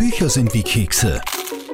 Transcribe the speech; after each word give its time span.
Bücher 0.00 0.30
sind 0.30 0.54
wie 0.54 0.62
Kekse. 0.62 1.20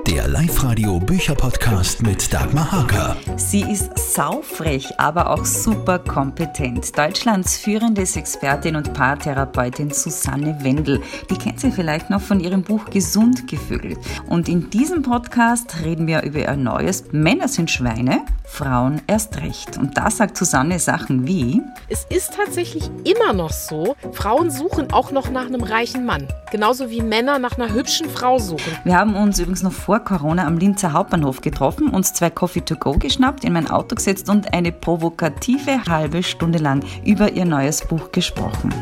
Der 0.05 0.27
Live-Radio 0.27 0.99
Bücherpodcast 0.99 2.03
mit 2.03 2.33
Dagmar 2.33 2.73
Hager. 2.73 3.17
Sie 3.37 3.61
ist 3.61 3.97
saufrech, 3.97 4.99
aber 4.99 5.31
auch 5.31 5.45
super 5.45 6.01
kompetent. 6.01 6.99
Deutschlands 6.99 7.57
führende 7.57 8.03
Expertin 8.03 8.75
und 8.75 8.95
Paartherapeutin 8.95 9.93
Susanne 9.93 10.59
Wendel. 10.65 11.01
Die 11.31 11.37
kennt 11.37 11.61
Sie 11.61 11.71
vielleicht 11.71 12.11
noch 12.11 12.21
von 12.21 12.41
ihrem 12.41 12.65
Buch 12.65 12.91
Gesund 12.91 13.47
gefügelt. 13.47 13.99
Und 14.29 14.49
in 14.49 14.71
diesem 14.71 15.03
Podcast 15.03 15.85
reden 15.85 16.09
wir 16.09 16.25
über 16.25 16.41
ihr 16.41 16.57
neues 16.57 17.05
Männer 17.13 17.47
sind 17.47 17.71
Schweine, 17.71 18.25
Frauen 18.57 19.03
erst 19.07 19.37
recht. 19.37 19.77
Und 19.77 19.99
da 19.99 20.11
sagt 20.11 20.39
Susanne 20.39 20.79
Sachen 20.79 21.27
wie 21.27 21.61
Es 21.89 22.07
ist 22.09 22.33
tatsächlich 22.35 22.91
immer 23.05 23.35
noch 23.35 23.53
so, 23.53 23.97
Frauen 24.13 24.51
suchen 24.51 24.93
auch 24.93 25.11
noch 25.11 25.31
nach 25.31 25.47
einem 25.47 25.63
reichen 25.63 26.07
Mann. 26.07 26.27
Genauso 26.51 26.89
wie 26.89 27.03
Männer 27.03 27.39
nach 27.39 27.59
einer 27.59 27.75
hübschen 27.75 28.09
Frau 28.09 28.39
suchen. 28.39 28.73
Wir 28.85 28.97
haben 28.97 29.15
uns 29.15 29.39
übrigens 29.39 29.63
noch 29.63 29.73
vor 29.73 30.01
Corona 30.01 30.47
am 30.47 30.57
Linzer 30.57 30.95
Hauptbahnhof 30.95 31.43
getroffen, 31.43 31.91
uns 31.91 32.15
zwei 32.15 32.31
Coffee 32.31 32.63
to 32.63 32.77
go 32.77 32.93
geschnappt, 32.93 33.45
in 33.45 33.53
mein 33.53 33.71
Auto 33.71 33.95
gesetzt 33.95 34.31
und 34.31 34.55
eine 34.55 34.73
provokative 34.73 35.85
halbe 35.85 36.23
Stunde 36.23 36.59
lang 36.59 36.83
über 37.05 37.33
ihr 37.33 37.45
neues 37.45 37.87
Buch 37.87 38.11
gesprochen. 38.11 38.73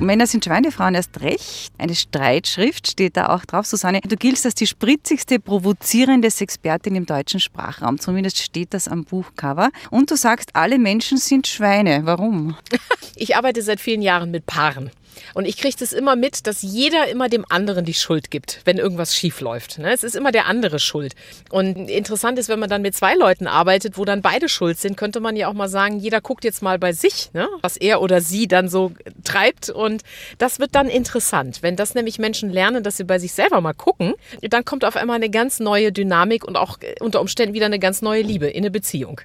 Männer 0.00 0.26
sind 0.26 0.46
Schweine, 0.46 0.72
Frauen 0.72 0.94
erst 0.94 1.20
recht. 1.20 1.72
Eine 1.76 1.94
Streitschrift 1.94 2.90
steht 2.90 3.18
da 3.18 3.34
auch 3.34 3.44
drauf. 3.44 3.66
Susanne, 3.66 4.00
du 4.00 4.16
giltst 4.16 4.46
als 4.46 4.54
die 4.54 4.66
spritzigste, 4.66 5.38
provozierende 5.38 6.28
Expertin 6.28 6.94
im 6.94 7.04
deutschen 7.04 7.38
Sprachraum. 7.38 8.00
Zumindest 8.00 8.38
steht 8.38 8.72
das 8.72 8.88
am 8.88 9.04
Buchcover. 9.04 9.68
Und 9.90 10.10
du 10.10 10.16
sagst, 10.16 10.50
alle 10.54 10.78
Menschen 10.78 11.18
sind 11.18 11.46
Schweine. 11.46 12.02
Warum? 12.04 12.56
Ich 13.16 13.36
arbeite 13.36 13.60
seit 13.60 13.80
vielen 13.80 14.00
Jahren 14.00 14.30
mit 14.30 14.46
Paaren. 14.46 14.90
Und 15.34 15.44
ich 15.44 15.56
kriege 15.56 15.76
das 15.78 15.92
immer 15.92 16.16
mit, 16.16 16.46
dass 16.46 16.62
jeder 16.62 17.08
immer 17.08 17.28
dem 17.28 17.44
anderen 17.48 17.84
die 17.84 17.94
Schuld 17.94 18.30
gibt, 18.30 18.60
wenn 18.64 18.78
irgendwas 18.78 19.14
schief 19.14 19.40
läuft. 19.40 19.78
Ne? 19.78 19.92
Es 19.92 20.02
ist 20.02 20.16
immer 20.16 20.32
der 20.32 20.46
andere 20.46 20.78
schuld. 20.78 21.14
Und 21.50 21.88
interessant 21.88 22.38
ist, 22.38 22.48
wenn 22.48 22.58
man 22.58 22.70
dann 22.70 22.82
mit 22.82 22.94
zwei 22.94 23.14
Leuten 23.14 23.46
arbeitet, 23.46 23.98
wo 23.98 24.04
dann 24.04 24.22
beide 24.22 24.48
schuld 24.48 24.78
sind, 24.78 24.96
könnte 24.96 25.20
man 25.20 25.36
ja 25.36 25.48
auch 25.48 25.54
mal 25.54 25.68
sagen, 25.68 25.98
jeder 25.98 26.20
guckt 26.20 26.44
jetzt 26.44 26.62
mal 26.62 26.78
bei 26.78 26.92
sich, 26.92 27.30
ne? 27.32 27.48
was 27.62 27.76
er 27.76 28.00
oder 28.00 28.20
sie 28.20 28.48
dann 28.48 28.68
so 28.68 28.92
treibt. 29.24 29.70
Und 29.70 30.02
das 30.38 30.58
wird 30.58 30.74
dann 30.74 30.88
interessant. 30.88 31.58
Wenn 31.62 31.76
das 31.76 31.94
nämlich 31.94 32.18
Menschen 32.18 32.50
lernen, 32.50 32.82
dass 32.82 32.96
sie 32.96 33.04
bei 33.04 33.18
sich 33.18 33.32
selber 33.32 33.60
mal 33.60 33.74
gucken, 33.74 34.14
dann 34.42 34.64
kommt 34.64 34.84
auf 34.84 34.96
einmal 34.96 35.16
eine 35.16 35.30
ganz 35.30 35.60
neue 35.60 35.92
Dynamik 35.92 36.44
und 36.44 36.56
auch 36.56 36.78
unter 37.00 37.20
Umständen 37.20 37.54
wieder 37.54 37.66
eine 37.66 37.78
ganz 37.78 38.02
neue 38.02 38.22
Liebe 38.22 38.46
in 38.46 38.64
eine 38.64 38.70
Beziehung. 38.70 39.20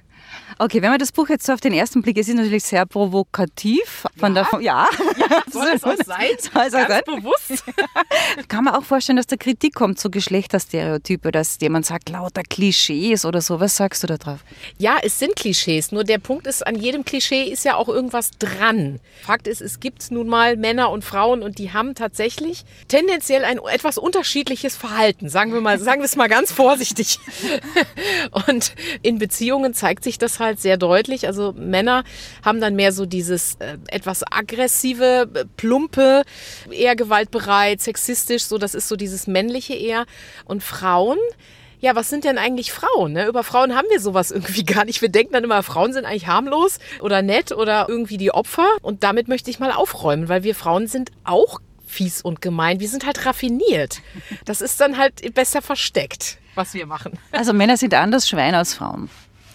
Okay, 0.58 0.80
wenn 0.80 0.88
man 0.88 0.98
das 0.98 1.12
Buch 1.12 1.28
jetzt 1.28 1.44
so 1.44 1.52
auf 1.52 1.60
den 1.60 1.74
ersten 1.74 2.00
Blick, 2.00 2.16
es 2.16 2.28
ist 2.28 2.34
natürlich 2.34 2.64
sehr 2.64 2.86
provokativ. 2.86 4.06
Von 4.16 4.34
ja. 4.34 4.48
Der, 4.50 4.60
ja. 4.62 4.88
ja 5.18 5.42
soll 5.50 5.68
es 5.74 5.84
auch 5.84 5.96
sein. 6.06 6.30
Soll 6.38 6.62
es 6.66 6.74
auch 6.74 6.88
sein. 6.88 7.02
bewusst. 7.04 7.62
Kann 8.48 8.64
man 8.64 8.74
auch 8.74 8.82
vorstellen, 8.82 9.16
dass 9.16 9.26
da 9.26 9.36
Kritik 9.36 9.74
kommt 9.74 9.98
zu 9.98 10.10
Geschlechterstereotype, 10.10 11.30
dass 11.30 11.58
jemand 11.60 11.84
sagt, 11.84 12.08
lauter 12.08 12.42
Klischees 12.42 13.26
oder 13.26 13.42
so. 13.42 13.60
Was 13.60 13.76
sagst 13.76 14.02
du 14.02 14.06
da 14.06 14.16
drauf? 14.16 14.38
Ja, 14.78 14.96
es 15.02 15.18
sind 15.18 15.36
Klischees. 15.36 15.92
Nur 15.92 16.04
der 16.04 16.18
Punkt 16.18 16.46
ist, 16.46 16.66
an 16.66 16.74
jedem 16.76 17.04
Klischee 17.04 17.42
ist 17.44 17.66
ja 17.66 17.76
auch 17.76 17.88
irgendwas 17.88 18.30
dran. 18.38 18.98
Fakt 19.26 19.48
ist, 19.48 19.60
es 19.60 19.78
gibt 19.78 20.10
nun 20.10 20.26
mal 20.26 20.56
Männer 20.56 20.90
und 20.90 21.04
Frauen 21.04 21.42
und 21.42 21.58
die 21.58 21.74
haben 21.74 21.94
tatsächlich 21.94 22.64
tendenziell 22.88 23.44
ein 23.44 23.58
etwas 23.58 23.98
unterschiedliches 23.98 24.74
Verhalten. 24.74 25.28
Sagen 25.28 25.52
wir 25.52 25.60
mal, 25.60 25.78
sagen 25.78 26.00
wir 26.00 26.06
es 26.06 26.16
mal 26.16 26.28
ganz 26.28 26.50
vorsichtig. 26.50 27.18
Und 28.48 28.74
in 29.02 29.18
Beziehungen 29.18 29.74
zeigt 29.74 30.02
sich 30.02 30.16
das 30.16 30.40
halt 30.40 30.45
sehr 30.54 30.76
deutlich. 30.76 31.26
Also 31.26 31.52
Männer 31.56 32.04
haben 32.44 32.60
dann 32.60 32.76
mehr 32.76 32.92
so 32.92 33.06
dieses 33.06 33.56
äh, 33.56 33.78
etwas 33.88 34.22
aggressive, 34.30 35.28
äh, 35.34 35.44
plumpe, 35.56 36.22
eher 36.70 36.96
gewaltbereit, 36.96 37.80
sexistisch, 37.80 38.44
so 38.44 38.58
das 38.58 38.74
ist 38.74 38.88
so 38.88 38.96
dieses 38.96 39.26
männliche 39.26 39.74
eher. 39.74 40.06
Und 40.44 40.62
Frauen, 40.62 41.18
ja, 41.80 41.94
was 41.94 42.08
sind 42.08 42.24
denn 42.24 42.38
eigentlich 42.38 42.72
Frauen? 42.72 43.12
Ne? 43.12 43.26
Über 43.26 43.44
Frauen 43.44 43.74
haben 43.74 43.86
wir 43.90 44.00
sowas 44.00 44.30
irgendwie 44.32 44.64
gar 44.64 44.84
nicht. 44.84 45.02
Wir 45.02 45.08
denken 45.08 45.32
dann 45.32 45.44
immer, 45.44 45.62
Frauen 45.62 45.92
sind 45.92 46.04
eigentlich 46.04 46.26
harmlos 46.26 46.78
oder 47.00 47.22
nett 47.22 47.52
oder 47.52 47.86
irgendwie 47.88 48.16
die 48.16 48.32
Opfer. 48.32 48.68
Und 48.82 49.04
damit 49.04 49.28
möchte 49.28 49.50
ich 49.50 49.58
mal 49.58 49.72
aufräumen, 49.72 50.28
weil 50.28 50.42
wir 50.42 50.54
Frauen 50.54 50.86
sind 50.86 51.10
auch 51.24 51.60
fies 51.86 52.22
und 52.22 52.42
gemein. 52.42 52.80
Wir 52.80 52.88
sind 52.88 53.06
halt 53.06 53.24
raffiniert. 53.26 54.02
Das 54.44 54.60
ist 54.60 54.80
dann 54.80 54.98
halt 54.98 55.34
besser 55.34 55.62
versteckt, 55.62 56.38
was 56.54 56.74
wir 56.74 56.86
machen. 56.86 57.18
Also 57.32 57.52
Männer 57.52 57.76
sind 57.76 57.94
anders 57.94 58.28
Schwein 58.28 58.54
als 58.54 58.74
Frauen. 58.74 59.08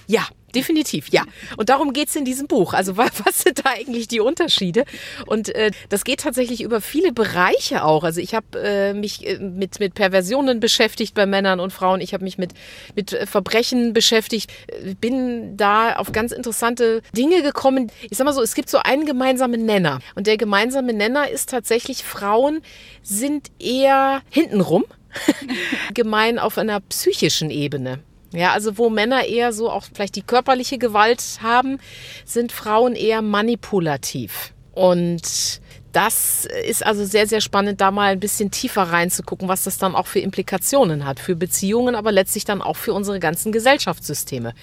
Ja, 0.07 0.27
definitiv, 0.51 1.09
ja. 1.09 1.23
Und 1.57 1.69
darum 1.69 1.93
geht 1.93 2.09
es 2.09 2.15
in 2.15 2.25
diesem 2.25 2.47
Buch. 2.47 2.73
Also 2.73 2.97
was, 2.97 3.11
sind 3.41 3.65
da 3.65 3.71
eigentlich 3.71 4.07
die 4.07 4.19
Unterschiede? 4.19 4.85
Und 5.25 5.53
äh, 5.55 5.71
das 5.89 6.03
geht 6.03 6.21
tatsächlich 6.21 6.61
über 6.61 6.81
viele 6.81 7.11
Bereiche 7.11 7.83
auch. 7.83 8.03
Also 8.03 8.21
ich 8.21 8.35
habe 8.35 8.59
äh, 8.59 8.93
mich 8.93 9.27
äh, 9.27 9.39
mit, 9.39 9.79
mit 9.79 9.95
Perversionen 9.95 10.59
beschäftigt 10.59 11.13
bei 11.13 11.25
Männern 11.25 11.59
und 11.59 11.71
Frauen. 11.71 12.01
Ich 12.01 12.13
habe 12.13 12.23
mich 12.23 12.37
mit, 12.37 12.53
mit 12.95 13.11
Verbrechen 13.25 13.93
beschäftigt. 13.93 14.51
Bin 14.99 15.57
da 15.57 15.95
auf 15.95 16.11
ganz 16.11 16.31
interessante 16.31 17.01
Dinge 17.15 17.41
gekommen. 17.41 17.91
Ich 18.09 18.17
sag 18.17 18.25
mal 18.25 18.33
so, 18.33 18.41
es 18.41 18.55
gibt 18.55 18.69
so 18.69 18.79
einen 18.79 19.05
gemeinsamen 19.05 19.65
Nenner. 19.65 19.99
Und 20.15 20.27
der 20.27 20.37
gemeinsame 20.37 20.93
Nenner 20.93 21.29
ist 21.29 21.49
tatsächlich, 21.49 22.03
Frauen 22.03 22.61
sind 23.03 23.51
eher 23.59 24.21
hintenrum. 24.29 24.85
gemein 25.93 26.39
auf 26.39 26.57
einer 26.57 26.79
psychischen 26.79 27.49
Ebene. 27.49 27.99
Ja, 28.33 28.53
also 28.53 28.77
wo 28.77 28.89
Männer 28.89 29.25
eher 29.25 29.51
so 29.51 29.69
auch 29.69 29.85
vielleicht 29.93 30.15
die 30.15 30.21
körperliche 30.21 30.77
Gewalt 30.77 31.39
haben, 31.41 31.79
sind 32.25 32.51
Frauen 32.51 32.95
eher 32.95 33.21
manipulativ. 33.21 34.53
Und 34.73 35.59
das 35.91 36.47
ist 36.67 36.85
also 36.85 37.03
sehr, 37.03 37.27
sehr 37.27 37.41
spannend, 37.41 37.81
da 37.81 37.91
mal 37.91 38.13
ein 38.13 38.19
bisschen 38.19 38.49
tiefer 38.49 38.83
reinzugucken, 38.83 39.47
was 39.47 39.63
das 39.63 39.77
dann 39.77 39.95
auch 39.95 40.07
für 40.07 40.19
Implikationen 40.19 41.05
hat, 41.05 41.19
für 41.19 41.35
Beziehungen, 41.35 41.95
aber 41.95 42.11
letztlich 42.11 42.45
dann 42.45 42.61
auch 42.61 42.77
für 42.77 42.93
unsere 42.93 43.19
ganzen 43.19 43.51
Gesellschaftssysteme. 43.51 44.53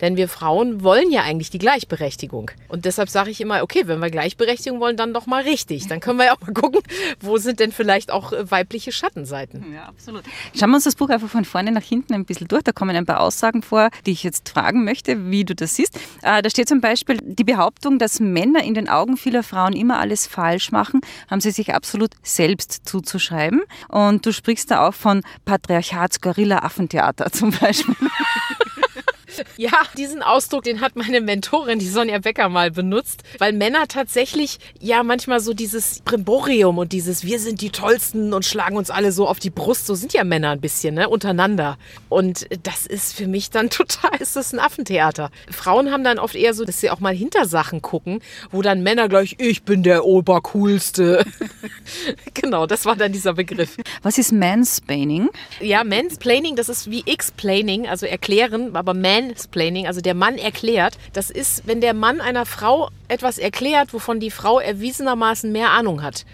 Denn 0.00 0.16
wir 0.16 0.28
Frauen 0.28 0.82
wollen 0.82 1.10
ja 1.10 1.22
eigentlich 1.22 1.50
die 1.50 1.58
Gleichberechtigung. 1.58 2.50
Und 2.68 2.84
deshalb 2.84 3.08
sage 3.08 3.30
ich 3.30 3.40
immer, 3.40 3.62
okay, 3.62 3.82
wenn 3.86 4.00
wir 4.00 4.10
Gleichberechtigung 4.10 4.80
wollen, 4.80 4.96
dann 4.96 5.14
doch 5.14 5.26
mal 5.26 5.42
richtig. 5.42 5.88
Dann 5.88 6.00
können 6.00 6.18
wir 6.18 6.26
ja 6.26 6.34
auch 6.34 6.40
mal 6.40 6.52
gucken, 6.52 6.80
wo 7.20 7.38
sind 7.38 7.60
denn 7.60 7.72
vielleicht 7.72 8.10
auch 8.10 8.32
äh, 8.32 8.50
weibliche 8.50 8.92
Schattenseiten. 8.92 9.72
Ja, 9.72 9.84
absolut. 9.84 10.24
Schauen 10.54 10.70
wir 10.70 10.76
uns 10.76 10.84
das 10.84 10.94
Buch 10.94 11.10
einfach 11.10 11.28
von 11.28 11.44
vorne 11.44 11.72
nach 11.72 11.82
hinten 11.82 12.14
ein 12.14 12.24
bisschen 12.24 12.48
durch. 12.48 12.62
Da 12.62 12.72
kommen 12.72 12.96
ein 12.96 13.06
paar 13.06 13.20
Aussagen 13.20 13.62
vor, 13.62 13.90
die 14.06 14.12
ich 14.12 14.22
jetzt 14.22 14.48
fragen 14.48 14.84
möchte, 14.84 15.30
wie 15.30 15.44
du 15.44 15.54
das 15.54 15.76
siehst. 15.76 15.98
Äh, 16.22 16.42
da 16.42 16.50
steht 16.50 16.68
zum 16.68 16.80
Beispiel 16.80 17.18
die 17.22 17.44
Behauptung, 17.44 17.98
dass 17.98 18.20
Männer 18.20 18.62
in 18.62 18.74
den 18.74 18.88
Augen 18.88 19.16
vieler 19.16 19.42
Frauen 19.42 19.72
immer 19.72 19.98
alles 19.98 20.26
falsch 20.26 20.72
machen, 20.72 21.00
haben 21.30 21.40
sie 21.40 21.50
sich 21.50 21.74
absolut 21.74 22.12
selbst 22.22 22.88
zuzuschreiben. 22.88 23.62
Und 23.88 24.26
du 24.26 24.32
sprichst 24.32 24.70
da 24.70 24.86
auch 24.86 24.94
von 24.94 25.22
Patriarchats-Gorilla-Affentheater 25.44 27.32
zum 27.32 27.50
Beispiel. 27.50 27.94
Ja, 29.56 29.70
diesen 29.96 30.22
Ausdruck, 30.22 30.64
den 30.64 30.80
hat 30.80 30.96
meine 30.96 31.20
Mentorin, 31.20 31.78
die 31.78 31.88
Sonja 31.88 32.18
Becker, 32.18 32.48
mal 32.48 32.70
benutzt, 32.70 33.22
weil 33.38 33.52
Männer 33.52 33.88
tatsächlich 33.88 34.58
ja 34.80 35.02
manchmal 35.02 35.40
so 35.40 35.54
dieses 35.54 36.00
Brimborium 36.00 36.78
und 36.78 36.92
dieses 36.92 37.24
Wir 37.24 37.40
sind 37.40 37.60
die 37.60 37.70
Tollsten 37.70 38.32
und 38.34 38.44
schlagen 38.44 38.76
uns 38.76 38.90
alle 38.90 39.12
so 39.12 39.26
auf 39.26 39.38
die 39.38 39.50
Brust, 39.50 39.86
so 39.86 39.94
sind 39.94 40.12
ja 40.12 40.24
Männer 40.24 40.50
ein 40.50 40.60
bisschen, 40.60 40.94
ne, 40.94 41.08
untereinander. 41.08 41.78
Und 42.08 42.46
das 42.62 42.86
ist 42.86 43.14
für 43.14 43.26
mich 43.26 43.50
dann 43.50 43.70
total, 43.76 44.20
ist 44.20 44.36
das 44.36 44.52
ein 44.52 44.60
Affentheater. 44.60 45.30
Frauen 45.50 45.90
haben 45.90 46.04
dann 46.04 46.18
oft 46.18 46.34
eher 46.34 46.54
so, 46.54 46.64
dass 46.64 46.80
sie 46.80 46.90
auch 46.90 47.00
mal 47.00 47.14
hinter 47.14 47.46
Sachen 47.46 47.82
gucken, 47.82 48.20
wo 48.50 48.62
dann 48.62 48.82
Männer 48.82 49.08
gleich, 49.08 49.36
ich 49.38 49.62
bin 49.62 49.82
der 49.82 50.04
Obercoolste. 50.04 51.24
genau, 52.34 52.66
das 52.66 52.84
war 52.84 52.96
dann 52.96 53.12
dieser 53.12 53.34
Begriff. 53.34 53.76
Was 54.02 54.18
ist 54.18 54.32
Mansplaining? 54.32 55.28
Ja, 55.60 55.84
Mansplaining, 55.84 56.56
das 56.56 56.68
ist 56.68 56.90
wie 56.90 57.04
Explaining, 57.06 57.86
also 57.86 58.06
erklären, 58.06 58.74
aber 58.74 58.94
Mansplaining, 58.94 59.86
also 59.86 60.00
der 60.00 60.14
Mann 60.14 60.38
erklärt, 60.38 60.98
das 61.12 61.30
ist, 61.30 61.66
wenn 61.66 61.80
der 61.80 61.94
Mann 61.94 62.20
einer 62.20 62.46
Frau 62.46 62.90
etwas 63.08 63.38
erklärt, 63.38 63.92
wovon 63.92 64.20
die 64.20 64.30
Frau 64.30 64.58
erwiesenermaßen 64.58 65.52
mehr 65.52 65.70
Ahnung 65.70 66.02
hat. 66.02 66.24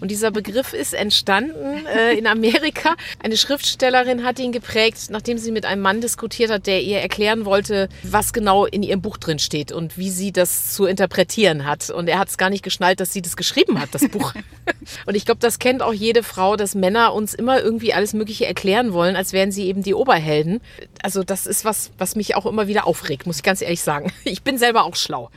Und 0.00 0.10
dieser 0.10 0.30
Begriff 0.30 0.72
ist 0.72 0.94
entstanden 0.94 1.86
äh, 1.86 2.14
in 2.14 2.26
Amerika. 2.26 2.94
Eine 3.22 3.36
Schriftstellerin 3.36 4.24
hat 4.24 4.38
ihn 4.38 4.52
geprägt, 4.52 5.10
nachdem 5.10 5.38
sie 5.38 5.52
mit 5.52 5.64
einem 5.64 5.82
Mann 5.82 6.00
diskutiert 6.00 6.50
hat, 6.50 6.66
der 6.66 6.82
ihr 6.82 6.98
erklären 6.98 7.44
wollte, 7.44 7.88
was 8.02 8.32
genau 8.32 8.66
in 8.66 8.82
ihrem 8.82 9.02
Buch 9.02 9.18
drin 9.18 9.38
steht 9.38 9.72
und 9.72 9.98
wie 9.98 10.10
sie 10.10 10.32
das 10.32 10.72
zu 10.72 10.86
interpretieren 10.86 11.66
hat. 11.66 11.90
Und 11.90 12.08
er 12.08 12.18
hat 12.18 12.28
es 12.28 12.38
gar 12.38 12.50
nicht 12.50 12.64
geschnallt, 12.64 13.00
dass 13.00 13.12
sie 13.12 13.22
das 13.22 13.36
geschrieben 13.36 13.80
hat, 13.80 13.90
das 13.92 14.08
Buch. 14.08 14.32
und 15.06 15.14
ich 15.14 15.24
glaube, 15.24 15.40
das 15.40 15.58
kennt 15.58 15.82
auch 15.82 15.92
jede 15.92 16.22
Frau, 16.22 16.56
dass 16.56 16.74
Männer 16.74 17.12
uns 17.14 17.34
immer 17.34 17.60
irgendwie 17.60 17.94
alles 17.94 18.12
Mögliche 18.14 18.46
erklären 18.46 18.92
wollen, 18.92 19.16
als 19.16 19.32
wären 19.32 19.52
sie 19.52 19.66
eben 19.66 19.82
die 19.82 19.94
Oberhelden. 19.94 20.60
Also 21.02 21.22
das 21.22 21.46
ist 21.46 21.64
was, 21.64 21.90
was 21.98 22.16
mich 22.16 22.36
auch 22.36 22.46
immer 22.46 22.68
wieder 22.68 22.86
aufregt, 22.86 23.26
muss 23.26 23.36
ich 23.36 23.42
ganz 23.42 23.62
ehrlich 23.62 23.82
sagen. 23.82 24.12
Ich 24.24 24.42
bin 24.42 24.56
selber 24.56 24.84
auch 24.84 24.96
schlau. 24.96 25.30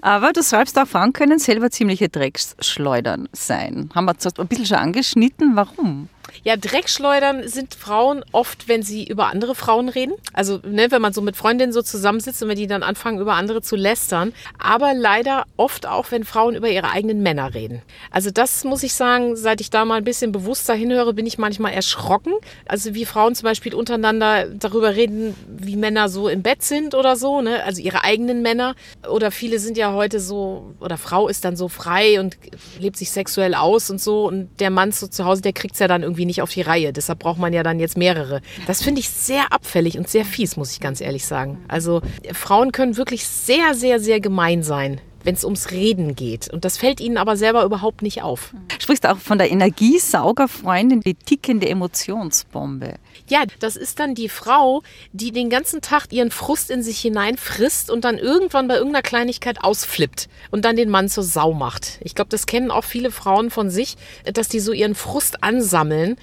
Aber 0.00 0.32
du 0.32 0.40
selbst 0.40 0.78
auch 0.78 0.86
Frauen 0.86 1.12
können 1.12 1.38
selber 1.38 1.70
ziemliche 1.70 2.08
Drecksschleudern 2.08 3.28
sein. 3.32 3.90
Haben 3.94 4.04
wir 4.04 4.12
ein 4.12 4.48
bisschen 4.48 4.66
schon 4.66 4.76
angeschnitten. 4.76 5.56
Warum? 5.56 6.08
Ja, 6.44 6.56
Dreckschleudern 6.56 7.48
sind 7.48 7.74
Frauen 7.74 8.24
oft, 8.32 8.68
wenn 8.68 8.82
sie 8.82 9.04
über 9.04 9.28
andere 9.28 9.54
Frauen 9.54 9.88
reden. 9.88 10.14
Also, 10.32 10.60
ne, 10.64 10.90
wenn 10.90 11.02
man 11.02 11.12
so 11.12 11.22
mit 11.22 11.36
Freundinnen 11.36 11.72
so 11.72 11.82
zusammensitzt 11.82 12.42
und 12.42 12.48
wenn 12.48 12.56
die 12.56 12.66
dann 12.66 12.82
anfangen, 12.82 13.20
über 13.20 13.34
andere 13.34 13.62
zu 13.62 13.76
lästern. 13.76 14.32
Aber 14.58 14.94
leider 14.94 15.46
oft 15.56 15.86
auch, 15.86 16.10
wenn 16.10 16.24
Frauen 16.24 16.54
über 16.54 16.68
ihre 16.68 16.90
eigenen 16.90 17.22
Männer 17.22 17.54
reden. 17.54 17.82
Also, 18.10 18.30
das 18.30 18.64
muss 18.64 18.82
ich 18.82 18.94
sagen, 18.94 19.36
seit 19.36 19.60
ich 19.60 19.70
da 19.70 19.84
mal 19.84 19.96
ein 19.96 20.04
bisschen 20.04 20.32
bewusster 20.32 20.74
hinhöre, 20.74 21.14
bin 21.14 21.26
ich 21.26 21.38
manchmal 21.38 21.72
erschrocken. 21.72 22.32
Also, 22.66 22.94
wie 22.94 23.04
Frauen 23.04 23.34
zum 23.34 23.44
Beispiel 23.44 23.74
untereinander 23.74 24.46
darüber 24.48 24.94
reden, 24.94 25.34
wie 25.48 25.76
Männer 25.76 26.08
so 26.08 26.28
im 26.28 26.42
Bett 26.42 26.62
sind 26.62 26.94
oder 26.94 27.16
so, 27.16 27.40
ne? 27.40 27.64
Also 27.64 27.80
ihre 27.80 28.04
eigenen 28.04 28.42
Männer. 28.42 28.74
Oder 29.08 29.30
viele 29.30 29.58
sind 29.58 29.76
ja 29.76 29.92
heute 29.92 30.20
so, 30.20 30.74
oder 30.80 30.98
Frau 30.98 31.28
ist 31.28 31.44
dann 31.44 31.56
so 31.56 31.68
frei 31.68 32.20
und 32.20 32.36
lebt 32.78 32.96
sich 32.96 33.10
sexuell 33.10 33.54
aus 33.54 33.90
und 33.90 34.00
so. 34.00 34.26
Und 34.26 34.48
der 34.60 34.70
Mann 34.70 34.92
so 34.92 35.06
zu 35.06 35.24
Hause, 35.24 35.42
der 35.42 35.52
kriegt 35.52 35.74
es 35.74 35.80
ja 35.80 35.88
dann 35.88 36.02
irgendwie 36.02 36.25
nicht 36.26 36.42
auf 36.42 36.50
die 36.50 36.62
Reihe. 36.62 36.92
Deshalb 36.92 37.20
braucht 37.20 37.38
man 37.38 37.52
ja 37.52 37.62
dann 37.62 37.80
jetzt 37.80 37.96
mehrere. 37.96 38.40
Das 38.66 38.82
finde 38.82 39.00
ich 39.00 39.08
sehr 39.08 39.52
abfällig 39.52 39.98
und 39.98 40.08
sehr 40.08 40.24
fies, 40.24 40.56
muss 40.56 40.72
ich 40.72 40.80
ganz 40.80 41.00
ehrlich 41.00 41.24
sagen. 41.24 41.58
Also 41.68 42.02
Frauen 42.32 42.72
können 42.72 42.96
wirklich 42.96 43.26
sehr, 43.26 43.74
sehr, 43.74 44.00
sehr 44.00 44.20
gemein 44.20 44.62
sein 44.62 45.00
wenn 45.26 45.34
es 45.34 45.44
ums 45.44 45.72
Reden 45.72 46.14
geht. 46.14 46.48
Und 46.52 46.64
das 46.64 46.78
fällt 46.78 47.00
ihnen 47.00 47.18
aber 47.18 47.36
selber 47.36 47.64
überhaupt 47.64 48.00
nicht 48.00 48.22
auf. 48.22 48.54
Sprichst 48.78 49.02
du 49.02 49.10
auch 49.10 49.18
von 49.18 49.38
der 49.38 49.50
Energiesaugerfreundin, 49.50 51.00
die 51.00 51.14
tickende 51.14 51.68
Emotionsbombe? 51.68 52.94
Ja, 53.28 53.42
das 53.58 53.76
ist 53.76 53.98
dann 53.98 54.14
die 54.14 54.28
Frau, 54.28 54.82
die 55.12 55.32
den 55.32 55.50
ganzen 55.50 55.80
Tag 55.80 56.12
ihren 56.12 56.30
Frust 56.30 56.70
in 56.70 56.82
sich 56.82 57.00
hineinfrisst 57.00 57.90
und 57.90 58.04
dann 58.04 58.18
irgendwann 58.18 58.68
bei 58.68 58.74
irgendeiner 58.76 59.02
Kleinigkeit 59.02 59.64
ausflippt 59.64 60.28
und 60.52 60.64
dann 60.64 60.76
den 60.76 60.90
Mann 60.90 61.08
zur 61.08 61.24
Sau 61.24 61.52
macht. 61.52 61.98
Ich 62.02 62.14
glaube, 62.14 62.30
das 62.30 62.46
kennen 62.46 62.70
auch 62.70 62.84
viele 62.84 63.10
Frauen 63.10 63.50
von 63.50 63.68
sich, 63.68 63.96
dass 64.32 64.48
die 64.48 64.60
so 64.60 64.72
ihren 64.72 64.94
Frust 64.94 65.42
ansammeln 65.42 66.16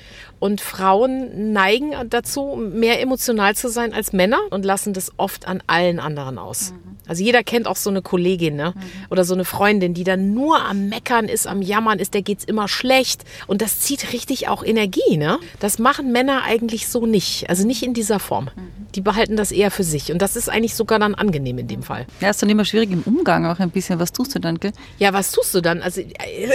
und 0.43 0.59
Frauen 0.59 1.53
neigen 1.53 1.93
dazu, 2.09 2.57
mehr 2.57 2.99
emotional 2.99 3.55
zu 3.55 3.69
sein 3.69 3.93
als 3.93 4.11
Männer 4.11 4.39
und 4.49 4.65
lassen 4.65 4.91
das 4.91 5.13
oft 5.15 5.47
an 5.47 5.63
allen 5.67 6.01
anderen 6.01 6.37
aus. 6.37 6.73
Mhm. 6.73 6.97
Also 7.07 7.23
jeder 7.23 7.43
kennt 7.43 7.65
auch 7.65 7.77
so 7.77 7.89
eine 7.89 8.01
Kollegin 8.01 8.57
ne? 8.57 8.73
Mhm. 8.75 8.81
oder 9.09 9.23
so 9.23 9.35
eine 9.35 9.45
Freundin, 9.45 9.93
die 9.93 10.03
dann 10.03 10.33
nur 10.33 10.61
am 10.61 10.89
Meckern 10.89 11.29
ist, 11.29 11.47
am 11.47 11.61
Jammern 11.61 11.97
ist, 11.97 12.13
der 12.13 12.23
geht's 12.23 12.43
immer 12.43 12.67
schlecht. 12.67 13.23
Und 13.47 13.61
das 13.61 13.79
zieht 13.79 14.11
richtig 14.11 14.49
auch 14.49 14.65
Energie. 14.65 15.15
Ne? 15.15 15.39
Das 15.61 15.79
machen 15.79 16.11
Männer 16.11 16.43
eigentlich 16.43 16.89
so 16.89 17.05
nicht. 17.05 17.49
Also 17.49 17.65
nicht 17.65 17.81
in 17.81 17.93
dieser 17.93 18.19
Form. 18.19 18.49
Mhm 18.53 18.83
die 18.95 19.01
behalten 19.01 19.35
das 19.35 19.51
eher 19.51 19.71
für 19.71 19.83
sich. 19.83 20.11
Und 20.11 20.21
das 20.21 20.35
ist 20.35 20.49
eigentlich 20.49 20.75
sogar 20.75 20.99
dann 20.99 21.15
angenehm 21.15 21.57
in 21.57 21.67
dem 21.67 21.83
Fall. 21.83 22.05
Ja, 22.19 22.29
ist 22.29 22.41
dann 22.41 22.49
immer 22.49 22.65
schwierig 22.65 22.91
im 22.91 23.01
Umgang 23.03 23.45
auch 23.45 23.59
ein 23.59 23.71
bisschen. 23.71 23.99
Was 23.99 24.11
tust 24.11 24.35
du 24.35 24.39
dann, 24.39 24.59
gell? 24.59 24.71
Ja, 24.99 25.13
was 25.13 25.31
tust 25.31 25.53
du 25.55 25.61
dann? 25.61 25.81
Also, 25.81 26.01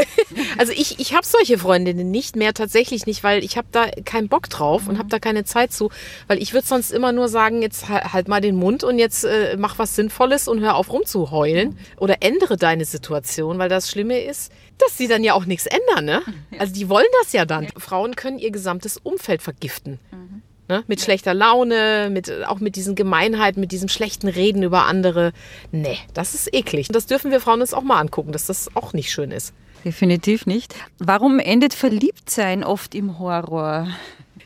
also 0.59 0.73
ich, 0.73 0.99
ich 1.01 1.15
habe 1.15 1.27
solche 1.27 1.59
Freundinnen 1.59 2.11
nicht 2.11 2.37
mehr, 2.37 2.55
tatsächlich 2.55 3.07
nicht, 3.07 3.25
weil 3.25 3.43
ich 3.45 3.57
habe 3.57 3.69
da 3.73 3.78
keinen 4.05 4.29
Bock 4.29 4.49
drauf 4.49 4.83
mhm. 4.83 4.91
und 4.91 4.99
habe 4.99 5.09
da 5.09 5.19
keine 5.19 5.45
Zeit 5.45 5.73
zu. 5.73 5.91
Weil 6.27 6.43
ich 6.43 6.53
würde 6.53 6.67
sonst 6.67 6.91
immer 6.91 7.13
nur 7.13 7.29
sagen, 7.29 7.63
jetzt 7.63 7.89
halt 7.89 8.29
mal 8.29 8.41
den 8.41 8.57
Mund 8.57 8.85
und 8.85 8.99
jetzt 8.99 9.25
äh, 9.25 9.57
mach 9.59 9.79
was 9.79 9.95
Sinnvolles 9.95 10.49
und 10.49 10.61
hör 10.61 10.77
auf 10.77 10.93
rumzuheulen. 10.93 11.71
Mhm. 11.71 11.77
Oder 11.99 12.17
ändere 12.21 12.57
deine 12.57 12.85
Situation, 12.85 13.59
weil 13.59 13.69
das 13.69 13.91
Schlimme 13.91 14.21
ist, 14.21 14.53
dass 14.79 14.97
sie 14.97 15.09
dann 15.09 15.25
ja 15.25 15.35
auch 15.35 15.45
nichts 15.45 15.67
ändern. 15.67 16.05
Ne? 16.05 16.23
Also 16.59 16.73
die 16.73 16.89
wollen 16.89 17.07
das 17.23 17.33
ja 17.33 17.45
dann. 17.45 17.69
Frauen 17.77 18.17
können 18.17 18.39
ihr 18.39 18.51
gesamtes 18.51 18.97
Umfeld 18.97 19.43
vergiften. 19.43 19.99
Mhm. 20.11 20.43
Ne? 20.69 20.85
Mit 20.87 21.01
schlechter 21.01 21.33
Laune, 21.33 22.11
mit, 22.11 22.31
auch 22.45 22.61
mit 22.61 22.77
diesen 22.77 22.95
Gemeinheiten, 22.95 23.59
mit 23.59 23.73
diesem 23.73 23.89
schlechten 23.89 24.29
Reden 24.29 24.63
über 24.63 24.85
andere. 24.85 25.33
Nee, 25.73 25.99
das 26.13 26.35
ist 26.35 26.53
eklig. 26.55 26.89
Und 26.91 26.97
das 26.97 27.07
dürfen 27.07 27.31
wir 27.31 27.41
Frauen 27.41 27.63
uns 27.63 27.73
auch 27.73 27.83
mal 27.83 27.99
angucken, 27.99 28.33
dass 28.33 28.47
das 28.47 28.77
auch 28.77 28.93
nicht 28.93 29.11
schön 29.11 29.31
ist. 29.31 29.55
Definitiv 29.85 30.47
nicht. 30.47 30.75
Warum 30.99 31.39
endet 31.39 31.75
Verliebtsein 31.75 32.65
oft 32.65 32.95
im 32.95 33.19
Horror? 33.19 33.89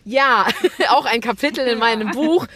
Ja, 0.04 0.46
auch 0.90 1.04
ein 1.04 1.20
Kapitel 1.20 1.66
in 1.66 1.78
meinem 1.78 2.10
Buch. 2.10 2.46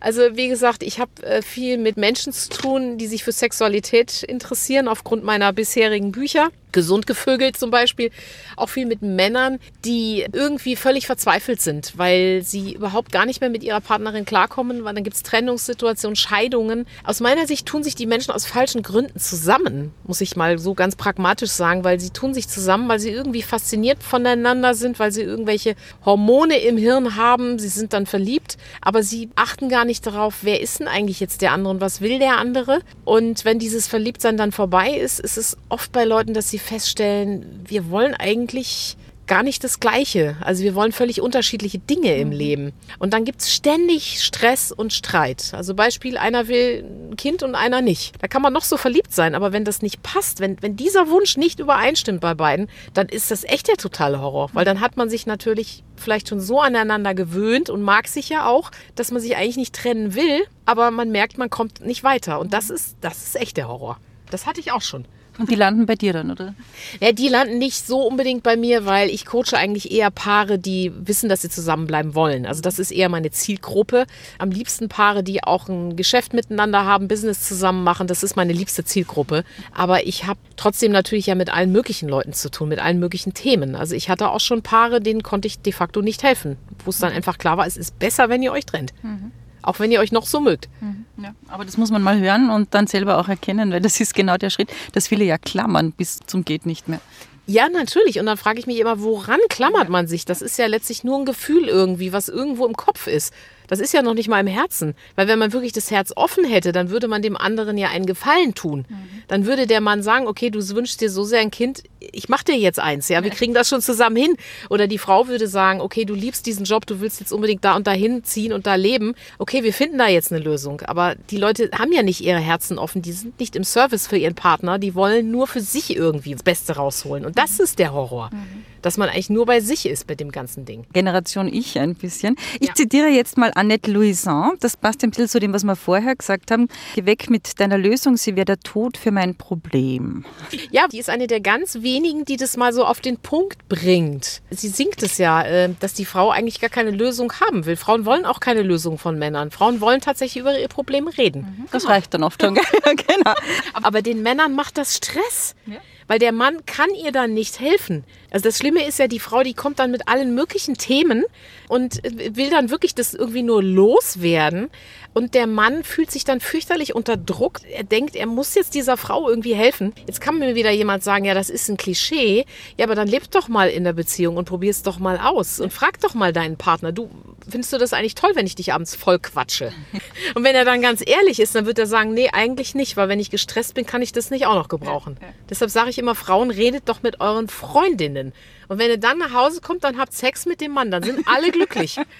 Also 0.00 0.36
wie 0.36 0.48
gesagt, 0.48 0.82
ich 0.82 1.00
habe 1.00 1.10
äh, 1.22 1.42
viel 1.42 1.78
mit 1.78 1.96
Menschen 1.96 2.32
zu 2.32 2.48
tun, 2.48 2.98
die 2.98 3.06
sich 3.06 3.24
für 3.24 3.32
Sexualität 3.32 4.22
interessieren 4.22 4.88
aufgrund 4.88 5.24
meiner 5.24 5.52
bisherigen 5.52 6.12
Bücher 6.12 6.50
gesund 6.72 7.06
gevögelt 7.06 7.56
zum 7.56 7.70
Beispiel, 7.70 8.10
auch 8.56 8.68
viel 8.68 8.86
mit 8.86 9.02
Männern, 9.02 9.58
die 9.84 10.26
irgendwie 10.32 10.76
völlig 10.76 11.06
verzweifelt 11.06 11.60
sind, 11.60 11.92
weil 11.96 12.42
sie 12.42 12.74
überhaupt 12.74 13.12
gar 13.12 13.26
nicht 13.26 13.40
mehr 13.40 13.50
mit 13.50 13.62
ihrer 13.62 13.80
Partnerin 13.80 14.24
klarkommen, 14.24 14.84
weil 14.84 14.94
dann 14.94 15.04
gibt 15.04 15.16
es 15.16 15.22
Trennungssituationen, 15.22 16.16
Scheidungen. 16.16 16.86
Aus 17.04 17.20
meiner 17.20 17.46
Sicht 17.46 17.66
tun 17.66 17.82
sich 17.82 17.94
die 17.94 18.06
Menschen 18.06 18.32
aus 18.32 18.46
falschen 18.46 18.82
Gründen 18.82 19.18
zusammen, 19.18 19.92
muss 20.04 20.20
ich 20.20 20.36
mal 20.36 20.58
so 20.58 20.74
ganz 20.74 20.96
pragmatisch 20.96 21.50
sagen, 21.50 21.84
weil 21.84 22.00
sie 22.00 22.10
tun 22.10 22.34
sich 22.34 22.48
zusammen, 22.48 22.88
weil 22.88 23.00
sie 23.00 23.10
irgendwie 23.10 23.42
fasziniert 23.42 24.02
voneinander 24.02 24.74
sind, 24.74 24.98
weil 24.98 25.12
sie 25.12 25.22
irgendwelche 25.22 25.74
Hormone 26.04 26.58
im 26.58 26.76
Hirn 26.76 27.16
haben, 27.16 27.58
sie 27.58 27.68
sind 27.68 27.92
dann 27.92 28.06
verliebt, 28.06 28.56
aber 28.80 29.02
sie 29.02 29.30
achten 29.36 29.68
gar 29.68 29.84
nicht 29.84 30.06
darauf, 30.06 30.38
wer 30.42 30.60
ist 30.60 30.80
denn 30.80 30.88
eigentlich 30.88 31.20
jetzt 31.20 31.42
der 31.42 31.52
andere 31.52 31.72
und 31.74 31.80
was 31.80 32.00
will 32.00 32.18
der 32.18 32.38
andere. 32.38 32.80
Und 33.04 33.44
wenn 33.44 33.58
dieses 33.58 33.88
Verliebtsein 33.88 34.36
dann 34.36 34.52
vorbei 34.52 34.90
ist, 34.90 35.20
ist 35.20 35.36
es 35.36 35.56
oft 35.68 35.92
bei 35.92 36.04
Leuten, 36.04 36.34
dass 36.34 36.50
sie 36.50 36.58
feststellen, 36.62 37.64
wir 37.66 37.90
wollen 37.90 38.14
eigentlich 38.14 38.96
gar 39.26 39.42
nicht 39.42 39.64
das 39.64 39.80
Gleiche. 39.80 40.36
Also 40.40 40.62
wir 40.62 40.74
wollen 40.74 40.92
völlig 40.92 41.20
unterschiedliche 41.20 41.78
Dinge 41.78 42.16
im 42.16 42.28
mhm. 42.28 42.34
Leben. 42.34 42.72
Und 42.98 43.14
dann 43.14 43.24
gibt 43.24 43.40
es 43.40 43.54
ständig 43.54 44.22
Stress 44.22 44.72
und 44.72 44.92
Streit. 44.92 45.52
Also 45.52 45.74
Beispiel, 45.74 46.18
einer 46.18 46.48
will 46.48 46.84
ein 47.10 47.16
Kind 47.16 47.42
und 47.42 47.54
einer 47.54 47.80
nicht. 47.80 48.20
Da 48.20 48.28
kann 48.28 48.42
man 48.42 48.52
noch 48.52 48.64
so 48.64 48.76
verliebt 48.76 49.12
sein, 49.14 49.34
aber 49.34 49.52
wenn 49.52 49.64
das 49.64 49.80
nicht 49.80 50.02
passt, 50.02 50.40
wenn, 50.40 50.60
wenn 50.60 50.76
dieser 50.76 51.08
Wunsch 51.08 51.36
nicht 51.36 51.60
übereinstimmt 51.60 52.20
bei 52.20 52.34
beiden, 52.34 52.68
dann 52.94 53.08
ist 53.08 53.30
das 53.30 53.44
echt 53.44 53.68
der 53.68 53.76
totale 53.76 54.20
Horror. 54.20 54.50
Weil 54.52 54.64
dann 54.64 54.80
hat 54.80 54.96
man 54.96 55.08
sich 55.08 55.24
natürlich 55.24 55.82
vielleicht 55.96 56.28
schon 56.28 56.40
so 56.40 56.60
aneinander 56.60 57.14
gewöhnt 57.14 57.70
und 57.70 57.80
mag 57.80 58.08
sich 58.08 58.28
ja 58.28 58.46
auch, 58.46 58.70
dass 58.96 59.12
man 59.12 59.22
sich 59.22 59.36
eigentlich 59.36 59.56
nicht 59.56 59.74
trennen 59.74 60.14
will, 60.14 60.42
aber 60.66 60.90
man 60.90 61.10
merkt, 61.10 61.38
man 61.38 61.48
kommt 61.48 61.80
nicht 61.80 62.04
weiter. 62.04 62.40
Und 62.40 62.52
das 62.52 62.70
ist, 62.70 62.96
das 63.00 63.22
ist 63.22 63.36
echt 63.36 63.56
der 63.56 63.68
Horror. 63.68 63.98
Das 64.30 64.46
hatte 64.46 64.60
ich 64.60 64.72
auch 64.72 64.82
schon. 64.82 65.06
Und 65.38 65.50
die 65.50 65.54
landen 65.54 65.86
bei 65.86 65.94
dir 65.94 66.12
dann, 66.12 66.30
oder? 66.30 66.54
Ja, 67.00 67.12
die 67.12 67.28
landen 67.28 67.58
nicht 67.58 67.86
so 67.86 68.00
unbedingt 68.06 68.42
bei 68.42 68.56
mir, 68.56 68.84
weil 68.84 69.08
ich 69.08 69.24
coache 69.24 69.54
eigentlich 69.56 69.90
eher 69.90 70.10
Paare, 70.10 70.58
die 70.58 70.92
wissen, 70.94 71.28
dass 71.28 71.42
sie 71.42 71.48
zusammenbleiben 71.48 72.14
wollen. 72.14 72.44
Also 72.44 72.60
das 72.60 72.78
ist 72.78 72.90
eher 72.90 73.08
meine 73.08 73.30
Zielgruppe. 73.30 74.06
Am 74.38 74.50
liebsten 74.50 74.88
Paare, 74.88 75.22
die 75.22 75.42
auch 75.42 75.68
ein 75.68 75.96
Geschäft 75.96 76.34
miteinander 76.34 76.84
haben, 76.84 77.08
Business 77.08 77.48
zusammen 77.48 77.82
machen. 77.82 78.06
Das 78.06 78.22
ist 78.22 78.36
meine 78.36 78.52
liebste 78.52 78.84
Zielgruppe. 78.84 79.44
Aber 79.72 80.06
ich 80.06 80.26
habe 80.26 80.38
trotzdem 80.56 80.92
natürlich 80.92 81.26
ja 81.26 81.34
mit 81.34 81.52
allen 81.52 81.72
möglichen 81.72 82.08
Leuten 82.08 82.34
zu 82.34 82.50
tun, 82.50 82.68
mit 82.68 82.78
allen 82.78 82.98
möglichen 82.98 83.32
Themen. 83.32 83.74
Also 83.74 83.94
ich 83.94 84.10
hatte 84.10 84.28
auch 84.28 84.40
schon 84.40 84.62
Paare, 84.62 85.00
denen 85.00 85.22
konnte 85.22 85.48
ich 85.48 85.60
de 85.60 85.72
facto 85.72 86.02
nicht 86.02 86.22
helfen, 86.22 86.56
wo 86.84 86.90
es 86.90 86.98
dann 86.98 87.12
einfach 87.12 87.38
klar 87.38 87.56
war, 87.56 87.66
es 87.66 87.76
ist 87.76 87.98
besser, 87.98 88.28
wenn 88.28 88.42
ihr 88.42 88.52
euch 88.52 88.66
trennt. 88.66 88.92
Mhm. 89.02 89.32
Auch 89.62 89.78
wenn 89.78 89.92
ihr 89.92 90.00
euch 90.00 90.12
noch 90.12 90.26
so 90.26 90.40
mögt. 90.40 90.68
Mhm, 90.80 91.04
ja, 91.22 91.34
aber 91.48 91.64
das 91.64 91.76
muss 91.76 91.90
man 91.90 92.02
mal 92.02 92.18
hören 92.18 92.50
und 92.50 92.74
dann 92.74 92.86
selber 92.86 93.18
auch 93.18 93.28
erkennen, 93.28 93.72
weil 93.72 93.80
das 93.80 94.00
ist 94.00 94.14
genau 94.14 94.36
der 94.36 94.50
Schritt, 94.50 94.70
dass 94.92 95.08
viele 95.08 95.24
ja 95.24 95.38
klammern 95.38 95.92
bis 95.92 96.20
zum 96.26 96.44
geht 96.44 96.66
nicht 96.66 96.88
mehr. 96.88 97.00
Ja, 97.46 97.68
natürlich. 97.68 98.20
Und 98.20 98.26
dann 98.26 98.36
frage 98.36 98.60
ich 98.60 98.66
mich 98.66 98.78
immer, 98.78 99.00
woran 99.00 99.40
klammert 99.48 99.88
man 99.88 100.06
sich? 100.06 100.24
Das 100.24 100.42
ist 100.42 100.58
ja 100.58 100.66
letztlich 100.66 101.02
nur 101.02 101.18
ein 101.18 101.24
Gefühl 101.24 101.68
irgendwie, 101.68 102.12
was 102.12 102.28
irgendwo 102.28 102.66
im 102.66 102.74
Kopf 102.74 103.06
ist. 103.06 103.34
Das 103.72 103.80
ist 103.80 103.94
ja 103.94 104.02
noch 104.02 104.12
nicht 104.12 104.28
mal 104.28 104.38
im 104.38 104.46
Herzen. 104.46 104.94
Weil 105.16 105.28
wenn 105.28 105.38
man 105.38 105.54
wirklich 105.54 105.72
das 105.72 105.90
Herz 105.90 106.12
offen 106.14 106.44
hätte, 106.44 106.72
dann 106.72 106.90
würde 106.90 107.08
man 107.08 107.22
dem 107.22 107.38
anderen 107.38 107.78
ja 107.78 107.88
einen 107.88 108.04
Gefallen 108.04 108.54
tun. 108.54 108.84
Mhm. 108.86 108.96
Dann 109.28 109.46
würde 109.46 109.66
der 109.66 109.80
Mann 109.80 110.02
sagen, 110.02 110.26
okay, 110.26 110.50
du 110.50 110.58
wünschst 110.58 111.00
dir 111.00 111.08
so 111.08 111.24
sehr 111.24 111.40
ein 111.40 111.50
Kind, 111.50 111.82
ich 111.98 112.28
mach 112.28 112.42
dir 112.42 112.54
jetzt 112.54 112.78
eins, 112.78 113.08
ja, 113.08 113.24
wir 113.24 113.30
kriegen 113.30 113.54
das 113.54 113.70
schon 113.70 113.80
zusammen 113.80 114.16
hin. 114.16 114.36
Oder 114.68 114.88
die 114.88 114.98
Frau 114.98 115.26
würde 115.26 115.48
sagen, 115.48 115.80
okay, 115.80 116.04
du 116.04 116.12
liebst 116.12 116.44
diesen 116.44 116.66
Job, 116.66 116.84
du 116.84 117.00
willst 117.00 117.20
jetzt 117.20 117.32
unbedingt 117.32 117.64
da 117.64 117.74
und 117.74 117.86
dahin 117.86 118.22
ziehen 118.24 118.52
und 118.52 118.66
da 118.66 118.74
leben. 118.74 119.14
Okay, 119.38 119.62
wir 119.62 119.72
finden 119.72 119.96
da 119.96 120.06
jetzt 120.06 120.30
eine 120.30 120.44
Lösung. 120.44 120.82
Aber 120.82 121.14
die 121.30 121.38
Leute 121.38 121.70
haben 121.78 121.92
ja 121.92 122.02
nicht 122.02 122.20
ihre 122.20 122.40
Herzen 122.40 122.76
offen, 122.76 123.00
die 123.00 123.12
sind 123.12 123.40
nicht 123.40 123.56
im 123.56 123.64
Service 123.64 124.06
für 124.06 124.18
ihren 124.18 124.34
Partner, 124.34 124.78
die 124.78 124.94
wollen 124.94 125.30
nur 125.30 125.46
für 125.46 125.62
sich 125.62 125.96
irgendwie 125.96 126.32
das 126.32 126.42
Beste 126.42 126.76
rausholen. 126.76 127.24
Und 127.24 127.38
das 127.38 127.58
ist 127.58 127.78
der 127.78 127.94
Horror. 127.94 128.28
Mhm 128.34 128.71
dass 128.82 128.96
man 128.96 129.08
eigentlich 129.08 129.30
nur 129.30 129.46
bei 129.46 129.60
sich 129.60 129.86
ist 129.86 130.06
bei 130.06 130.14
dem 130.14 130.30
ganzen 130.30 130.64
Ding. 130.64 130.84
Generation 130.92 131.48
Ich 131.52 131.78
ein 131.78 131.94
bisschen. 131.94 132.36
Ich 132.60 132.68
ja. 132.68 132.74
zitiere 132.74 133.08
jetzt 133.08 133.38
mal 133.38 133.52
Annette 133.54 133.90
Louison. 133.90 134.52
Das 134.60 134.76
passt 134.76 135.02
ein 135.02 135.10
bisschen 135.10 135.28
zu 135.28 135.40
dem, 135.40 135.52
was 135.52 135.64
wir 135.64 135.76
vorher 135.76 136.16
gesagt 136.16 136.50
haben. 136.50 136.68
Geh 136.94 137.06
weg 137.06 137.30
mit 137.30 137.58
deiner 137.60 137.78
Lösung, 137.78 138.16
sie 138.16 138.36
wäre 138.36 138.44
der 138.44 138.60
Tod 138.60 138.96
für 138.96 139.10
mein 139.10 139.34
Problem. 139.34 140.24
Ja, 140.70 140.88
die 140.88 140.98
ist 140.98 141.08
eine 141.08 141.26
der 141.26 141.40
ganz 141.40 141.82
wenigen, 141.82 142.24
die 142.24 142.36
das 142.36 142.56
mal 142.56 142.72
so 142.72 142.84
auf 142.84 143.00
den 143.00 143.16
Punkt 143.16 143.68
bringt. 143.68 144.42
Sie 144.50 144.68
singt 144.68 145.02
es 145.02 145.18
ja, 145.18 145.42
äh, 145.42 145.70
dass 145.80 145.94
die 145.94 146.04
Frau 146.04 146.30
eigentlich 146.30 146.60
gar 146.60 146.70
keine 146.70 146.90
Lösung 146.90 147.32
haben 147.40 147.64
will. 147.66 147.76
Frauen 147.76 148.04
wollen 148.04 148.24
auch 148.24 148.40
keine 148.40 148.62
Lösung 148.62 148.98
von 148.98 149.18
Männern. 149.18 149.50
Frauen 149.50 149.80
wollen 149.80 150.00
tatsächlich 150.00 150.40
über 150.40 150.58
ihre 150.58 150.68
Probleme 150.68 151.16
reden. 151.16 151.42
Mhm. 151.42 151.68
Das 151.70 151.88
reicht 151.88 152.12
dann 152.14 152.24
oft 152.24 152.42
schon. 152.42 152.54
genau. 152.84 153.34
Aber 153.74 154.02
den 154.02 154.22
Männern 154.22 154.54
macht 154.54 154.78
das 154.78 154.96
Stress. 154.96 155.54
Ja 155.66 155.78
weil 156.12 156.18
der 156.18 156.32
Mann 156.32 156.66
kann 156.66 156.90
ihr 156.94 157.12
dann 157.12 157.32
nicht 157.32 157.60
helfen. 157.60 158.04
Also 158.32 158.44
das 158.44 158.58
Schlimme 158.58 158.86
ist 158.86 158.98
ja, 158.98 159.06
die 159.06 159.20
Frau, 159.20 159.42
die 159.42 159.54
kommt 159.54 159.78
dann 159.78 159.90
mit 159.90 160.08
allen 160.08 160.34
möglichen 160.34 160.74
Themen 160.74 161.24
und 161.68 162.02
will 162.02 162.50
dann 162.50 162.70
wirklich 162.70 162.94
das 162.94 163.14
irgendwie 163.14 163.42
nur 163.42 163.62
loswerden. 163.62 164.70
Und 165.14 165.34
der 165.34 165.46
Mann 165.46 165.84
fühlt 165.84 166.10
sich 166.10 166.24
dann 166.24 166.40
fürchterlich 166.40 166.94
unter 166.94 167.16
Druck. 167.18 167.60
Er 167.70 167.84
denkt, 167.84 168.16
er 168.16 168.26
muss 168.26 168.54
jetzt 168.54 168.74
dieser 168.74 168.96
Frau 168.96 169.28
irgendwie 169.28 169.54
helfen. 169.54 169.92
Jetzt 170.06 170.22
kann 170.22 170.38
mir 170.38 170.54
wieder 170.54 170.70
jemand 170.70 171.04
sagen, 171.04 171.26
ja, 171.26 171.34
das 171.34 171.50
ist 171.50 171.68
ein 171.68 171.76
Klischee. 171.76 172.46
Ja, 172.78 172.86
aber 172.86 172.94
dann 172.94 173.08
lebt 173.08 173.34
doch 173.34 173.48
mal 173.48 173.68
in 173.68 173.84
der 173.84 173.92
Beziehung 173.92 174.38
und 174.38 174.46
probier 174.46 174.70
es 174.70 174.82
doch 174.82 174.98
mal 174.98 175.18
aus. 175.18 175.60
Und 175.60 175.72
frag 175.72 176.00
doch 176.00 176.14
mal 176.14 176.32
deinen 176.32 176.56
Partner, 176.56 176.92
du, 176.92 177.10
findest 177.46 177.72
du 177.74 177.78
das 177.78 177.92
eigentlich 177.92 178.14
toll, 178.14 178.32
wenn 178.34 178.46
ich 178.46 178.54
dich 178.54 178.72
abends 178.72 178.94
voll 178.94 179.18
quatsche? 179.18 179.72
Und 180.34 180.44
wenn 180.44 180.54
er 180.54 180.64
dann 180.64 180.80
ganz 180.80 181.02
ehrlich 181.04 181.40
ist, 181.40 181.54
dann 181.54 181.66
wird 181.66 181.78
er 181.78 181.86
sagen, 181.86 182.14
nee, 182.14 182.30
eigentlich 182.32 182.74
nicht, 182.74 182.96
weil 182.96 183.08
wenn 183.08 183.20
ich 183.20 183.30
gestresst 183.30 183.74
bin, 183.74 183.84
kann 183.84 184.00
ich 184.00 184.12
das 184.12 184.30
nicht 184.30 184.46
auch 184.46 184.54
noch 184.54 184.68
gebrauchen. 184.68 185.18
Deshalb 185.50 185.70
sage 185.70 185.90
ich 185.90 185.98
immer, 185.98 186.14
Frauen, 186.14 186.50
redet 186.50 186.88
doch 186.88 187.02
mit 187.02 187.20
euren 187.20 187.48
Freundinnen. 187.48 188.21
Und 188.68 188.78
wenn 188.78 188.90
ihr 188.90 188.98
dann 188.98 189.18
nach 189.18 189.32
Hause 189.32 189.60
kommt, 189.60 189.84
dann 189.84 189.98
habt 189.98 190.12
Sex 190.12 190.46
mit 190.46 190.60
dem 190.60 190.72
Mann, 190.72 190.90
dann 190.90 191.02
sind 191.02 191.26
alle 191.26 191.50
glücklich. 191.50 191.98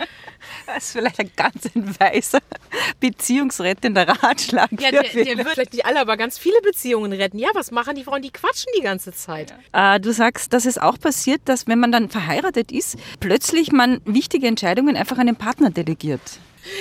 Das 0.66 0.78
ist 0.78 0.92
vielleicht 0.92 1.20
ein 1.20 1.30
ganz 1.36 1.70
weiser 2.00 2.40
beziehungsrettender 2.98 4.08
Ratschlag. 4.08 4.70
Ja, 4.80 4.90
der, 4.90 5.02
der 5.02 5.38
wird 5.38 5.50
vielleicht 5.50 5.72
nicht 5.72 5.86
alle, 5.86 6.00
aber 6.00 6.16
ganz 6.16 6.36
viele 6.36 6.60
Beziehungen 6.62 7.12
retten. 7.12 7.38
Ja, 7.38 7.50
was 7.54 7.70
machen 7.70 7.94
die 7.94 8.02
Frauen? 8.02 8.22
Die 8.22 8.32
quatschen 8.32 8.72
die 8.76 8.82
ganze 8.82 9.12
Zeit. 9.12 9.54
Ja. 9.72 9.94
Äh, 9.94 10.00
du 10.00 10.12
sagst, 10.12 10.52
dass 10.52 10.64
es 10.64 10.78
auch 10.78 10.98
passiert, 10.98 11.42
dass 11.44 11.68
wenn 11.68 11.78
man 11.78 11.92
dann 11.92 12.08
verheiratet 12.08 12.72
ist, 12.72 12.96
plötzlich 13.20 13.70
man 13.70 14.00
wichtige 14.04 14.48
Entscheidungen 14.48 14.96
einfach 14.96 15.18
an 15.18 15.26
den 15.26 15.36
Partner 15.36 15.70
delegiert. 15.70 16.20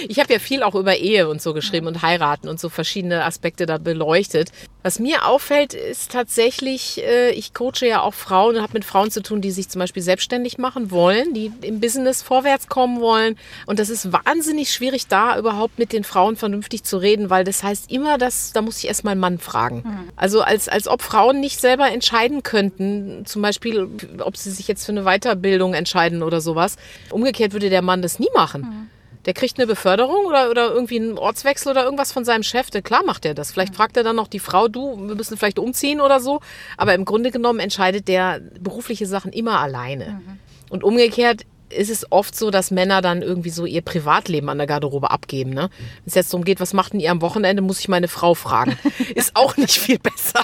Ich 0.08 0.20
habe 0.20 0.32
ja 0.34 0.40
viel 0.40 0.64
auch 0.64 0.76
über 0.76 0.98
Ehe 0.98 1.28
und 1.28 1.42
so 1.42 1.54
geschrieben 1.54 1.88
und 1.88 2.02
heiraten 2.02 2.48
und 2.48 2.60
so 2.60 2.70
verschiedene 2.70 3.26
Aspekte 3.26 3.66
da 3.66 3.78
beleuchtet. 3.78 4.52
Was 4.84 4.98
mir 4.98 5.28
auffällt, 5.28 5.76
ist 5.76 6.12
tatsächlich, 6.12 7.04
äh, 7.04 7.30
ich 7.32 7.54
coache 7.54 7.86
ja 7.86 8.02
auch 8.02 8.16
Frauen 8.16 8.56
und 8.56 8.64
habe 8.64 8.74
mit 8.74 8.84
Frauen 8.84 9.12
zu 9.12 9.22
tun, 9.22 9.40
die 9.40 9.52
sich 9.52 9.70
zum 9.70 9.78
Beispiel 9.78 10.02
selbstständig 10.02 10.58
machen 10.58 10.90
wollen, 10.90 11.36
die 11.36 11.52
im 11.62 11.80
Business 11.80 12.24
vorwärts 12.24 12.68
kommen 12.68 13.00
wollen. 13.00 13.38
Und 13.68 13.78
das 13.78 13.90
ist 13.90 14.12
wahnsinnig 14.12 14.74
schwierig, 14.74 15.06
da 15.06 15.38
überhaupt 15.38 15.78
mit 15.78 15.94
den 15.94 16.04
Frauen 16.04 16.36
vernünftig 16.36 16.84
zu 16.84 16.98
reden, 16.98 17.30
weil 17.30 17.44
das 17.44 17.62
heißt 17.62 17.92
immer, 17.92 18.18
dass 18.18 18.54
da 18.54 18.64
muss 18.64 18.80
ich 18.80 18.88
erst 18.88 19.04
mal 19.04 19.12
einen 19.12 19.22
Mann 19.22 19.38
fragen. 19.38 19.84
Mhm. 19.86 20.10
Also 20.16 20.42
als, 20.42 20.68
als 20.68 20.88
ob 20.88 21.04
Frauen 21.04 21.40
nicht 21.40 21.62
selber 21.62 21.92
entscheiden 21.92 22.42
könnten, 22.42 23.24
zum 23.28 23.44
Beispiel, 23.44 23.88
ob 24.20 24.36
sie 24.36 24.50
sich 24.50 24.68
jetzt 24.68 24.86
für 24.86 24.94
eine 24.94 25.04
Weiterbildung 25.04 25.76
entscheiden 25.76 26.24
oder 26.24 26.42
sowas. 26.42 26.78
Umgekehrt 27.12 27.54
würde 27.54 27.70
der 27.70 27.84
Mann 27.84 28.02
das 28.02 28.18
nie 28.18 28.30
machen. 28.34 28.90
Der 29.26 29.34
kriegt 29.34 29.58
eine 29.58 29.68
Beförderung 29.68 30.26
oder, 30.26 30.50
oder 30.50 30.72
irgendwie 30.72 31.00
einen 31.00 31.18
Ortswechsel 31.18 31.72
oder 31.72 31.84
irgendwas 31.84 32.12
von 32.12 32.26
seinem 32.26 32.44
Chef. 32.44 32.70
Klar 32.84 33.04
macht 33.06 33.26
er 33.26 33.34
das. 33.34 33.52
Vielleicht 33.52 33.76
fragt 33.76 33.98
er 33.98 34.04
dann 34.04 34.16
noch 34.16 34.28
die 34.28 34.40
Frau, 34.40 34.68
du, 34.68 35.08
wir 35.08 35.16
müssen 35.16 35.38
vielleicht 35.38 35.60
umziehen 35.60 36.02
oder 36.02 36.20
so. 36.20 36.42
Aber 36.78 36.94
im 36.94 37.06
Grunde 37.06 37.32
genommen 37.32 37.60
entscheidet 37.60 38.08
der 38.08 38.42
berufliche 38.60 39.06
Sachen 39.06 39.32
immer 39.32 39.60
alleine. 39.60 40.22
Mhm. 40.26 40.40
Und 40.70 40.84
umgekehrt 40.84 41.46
ist 41.76 41.90
es 41.90 42.12
oft 42.12 42.36
so, 42.36 42.52
dass 42.52 42.72
Männer 42.72 43.02
dann 43.02 43.22
irgendwie 43.22 43.50
so 43.50 43.66
ihr 43.66 43.82
Privatleben 43.82 44.50
an 44.50 44.58
der 44.58 44.68
Garderobe 44.68 45.12
abgeben. 45.12 45.52
Ne? 45.52 45.70
Wenn 45.70 46.06
es 46.06 46.16
jetzt 46.16 46.34
darum 46.34 46.46
geht, 46.46 46.60
was 46.60 46.74
macht 46.74 46.94
denn 46.94 47.00
ihr 47.00 47.12
am 47.12 47.22
Wochenende, 47.22 47.62
muss 47.62 47.80
ich 47.80 47.88
meine 47.88 48.08
Frau 48.08 48.34
fragen. 48.34 48.78
Ist 49.16 49.36
auch 49.36 49.58
nicht 49.58 49.78
viel 49.78 50.00
besser. 50.00 50.44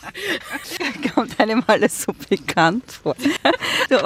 Kommt 1.13 1.39
einem 1.39 1.63
alles 1.67 2.03
so 2.03 2.13
bekannt 2.29 2.83
vor. 2.91 3.15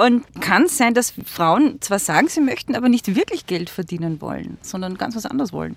Und 0.04 0.24
kann 0.40 0.64
es 0.64 0.76
sein, 0.78 0.94
dass 0.94 1.14
Frauen 1.24 1.80
zwar 1.80 1.98
sagen, 1.98 2.28
sie 2.28 2.40
möchten, 2.40 2.74
aber 2.74 2.88
nicht 2.88 3.14
wirklich 3.14 3.46
Geld 3.46 3.70
verdienen 3.70 4.20
wollen, 4.20 4.58
sondern 4.62 4.96
ganz 4.98 5.16
was 5.16 5.26
anderes 5.26 5.52
wollen? 5.52 5.76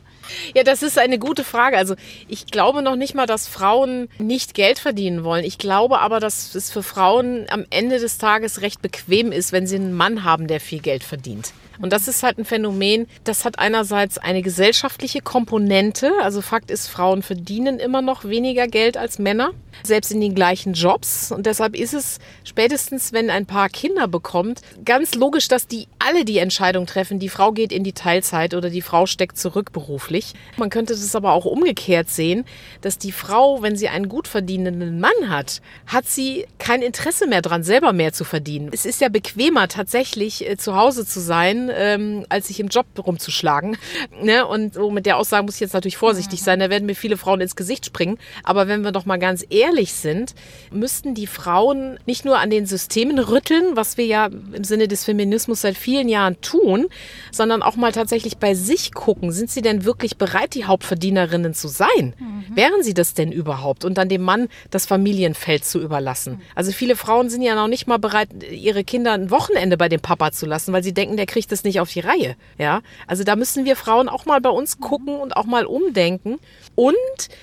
Ja, 0.54 0.64
das 0.64 0.84
ist 0.84 0.98
eine 0.98 1.20
gute 1.20 1.44
Frage. 1.44 1.78
Also 1.78 1.96
ich 2.28 2.48
glaube 2.48 2.82
noch 2.82 2.96
nicht 2.96 3.16
mal, 3.16 3.26
dass 3.26 3.48
Frauen 3.48 4.10
nicht 4.20 4.54
Geld 4.54 4.80
verdienen 4.80 5.24
wollen. 5.24 5.44
Ich 5.44 5.58
glaube 5.58 6.00
aber, 6.00 6.20
dass 6.20 6.56
es 6.56 6.72
für 6.72 6.84
Frauen 6.84 7.46
am 7.50 7.66
Ende 7.70 8.00
des 8.00 8.18
Tages 8.18 8.62
recht 8.62 8.82
bequem 8.82 9.32
ist, 9.32 9.52
wenn 9.52 9.68
sie 9.68 9.76
einen 9.76 9.94
Mann 9.94 10.24
haben, 10.24 10.48
der 10.48 10.60
viel 10.60 10.80
Geld 10.80 11.04
verdient. 11.04 11.54
Und 11.80 11.94
das 11.94 12.08
ist 12.08 12.24
halt 12.24 12.38
ein 12.38 12.46
Phänomen, 12.46 13.08
das 13.24 13.46
hat 13.46 13.60
einerseits 13.60 14.18
eine 14.18 14.42
gesellschaftliche 14.42 15.22
Komponente. 15.22 16.12
Also 16.22 16.42
Fakt 16.42 16.72
ist, 16.72 16.88
Frauen 16.88 17.22
verdienen 17.22 17.80
immer 17.80 18.02
noch 18.02 18.26
weniger 18.26 18.68
Geld 18.68 18.98
als 18.98 19.20
Männer, 19.20 19.52
selbst 19.84 20.12
in 20.12 20.22
den 20.22 20.36
gleichen 20.36 20.74
Jobs. 20.74 21.32
Und 21.32 21.46
deshalb 21.46 21.76
ist 21.76 21.94
es 21.94 22.20
spätestens, 22.44 23.14
wenn 23.14 23.30
ein 23.30 23.46
Paar 23.46 23.70
Kinder 23.70 24.08
bekommt, 24.08 24.62
ganz 24.84 25.16
logisch, 25.16 25.48
dass 25.48 25.68
die 25.68 25.88
alle 26.00 26.26
die 26.26 26.38
Entscheidung 26.38 26.86
treffen, 26.86 27.20
die 27.20 27.30
Frau 27.30 27.52
geht 27.52 27.72
in 27.72 27.84
die 27.84 27.94
Teilzeit 27.94 28.54
oder 28.54 28.70
die 28.70 28.82
Frau 28.82 29.06
steckt 29.06 29.38
zurück 29.38 29.72
beruflich. 29.72 30.34
Man 30.58 30.70
könnte 30.70 30.94
das 30.94 31.16
aber 31.16 31.34
auch 31.34 31.46
umgekehrt 31.46 32.10
sehen, 32.10 32.46
dass 32.82 32.98
die 32.98 33.12
Frau, 33.12 33.62
wenn 33.62 33.76
sie 33.76 33.90
einen 33.90 34.10
gut 34.10 34.28
verdienenden 34.28 35.00
Mann 35.00 35.30
hat, 35.30 35.62
hat 35.88 36.08
sie 36.08 36.46
kein 36.60 36.82
Interesse 36.82 37.28
mehr 37.28 37.42
dran, 37.42 37.64
selber 37.64 37.94
mehr 37.94 38.14
zu 38.14 38.24
verdienen. 38.24 38.70
Es 38.72 38.86
ist 38.86 39.02
ja 39.02 39.10
bequemer, 39.10 39.68
tatsächlich 39.68 40.48
äh, 40.48 40.58
zu 40.58 40.76
Hause 40.76 41.06
zu 41.06 41.20
sein 41.20 41.65
ähm, 41.74 42.26
als 42.30 42.48
sich 42.48 42.60
im 42.60 42.68
Job 42.68 42.86
rumzuschlagen. 42.98 43.78
Ne? 44.22 44.46
Und 44.46 44.76
so 44.76 44.92
mit 44.92 45.06
der 45.06 45.18
Aussage 45.18 45.44
muss 45.44 45.56
ich 45.56 45.62
jetzt 45.62 45.74
natürlich 45.74 45.98
vorsichtig 45.98 46.42
sein. 46.42 46.60
Da 46.60 46.70
werden 46.70 46.86
mir 46.86 46.96
viele 46.96 47.18
Frauen 47.18 47.42
ins 47.42 47.56
Gesicht 47.56 47.86
springen. 47.86 48.18
Aber 48.44 48.68
wenn 48.68 48.84
wir 48.84 48.92
doch 48.92 49.06
mal 49.06 49.18
ganz 49.18 49.46
ehrlich 49.50 49.94
sind, 49.94 50.36
müssten 50.72 51.16
die 51.16 51.28
Frauen 51.28 52.00
nicht 52.06 52.24
nur 52.24 52.40
an 52.40 52.50
den 52.50 52.66
Systemen 52.66 53.20
rütteln, 53.20 53.76
was 53.76 53.98
wir 53.98 54.06
ja 54.06 54.28
im 54.28 54.64
Sinne 54.64 54.88
des 54.88 55.04
Feminismus 55.04 55.62
seit 55.62 55.78
vielen 55.78 56.08
Jahren 56.08 56.40
tun, 56.42 56.88
sondern 57.32 57.62
auch 57.62 57.76
mal 57.76 57.92
tatsächlich 57.92 58.38
bei 58.38 58.54
sich 58.54 58.94
gucken. 58.94 59.32
Sind 59.32 59.52
sie 59.52 59.62
denn 59.62 59.86
wirklich 59.86 60.18
bereit, 60.18 60.56
die 60.56 60.66
Hauptverdienerinnen 60.66 61.54
zu 61.54 61.68
sein? 61.68 62.14
Mhm. 62.18 62.56
Wären 62.56 62.84
sie 62.84 62.94
das 62.94 63.14
denn 63.14 63.32
überhaupt? 63.32 63.86
Und 63.86 63.98
dann 63.98 64.10
dem 64.10 64.22
Mann 64.22 64.48
das 64.72 64.86
Familienfeld 64.86 65.66
zu 65.66 65.82
überlassen. 65.82 66.34
Mhm. 66.34 66.42
Also 66.56 66.72
viele 66.72 66.96
Frauen 66.96 67.30
sind 67.30 67.42
ja 67.42 67.56
noch 67.56 67.68
nicht 67.68 67.88
mal 67.88 67.98
bereit, 67.98 68.30
ihre 68.52 68.84
Kinder 68.84 69.14
ein 69.14 69.30
Wochenende 69.30 69.78
bei 69.78 69.90
dem 69.90 70.02
Papa 70.02 70.32
zu 70.32 70.46
lassen, 70.46 70.74
weil 70.74 70.84
sie 70.84 70.94
denken, 70.94 71.18
der 71.18 71.26
kriegt 71.26 71.52
das 71.56 71.64
nicht 71.64 71.80
auf 71.80 71.90
die 71.90 72.02
Reihe. 72.02 72.36
Ja, 72.58 72.82
also 73.08 73.24
da 73.24 73.36
müssen 73.36 73.66
wir 73.66 73.76
Frauen 73.76 74.10
auch 74.10 74.26
mal 74.26 74.42
bei 74.42 74.50
uns 74.50 74.80
gucken 74.80 75.16
und 75.16 75.38
auch 75.38 75.46
mal 75.46 75.66
umdenken. 75.66 76.40
Und 76.76 76.96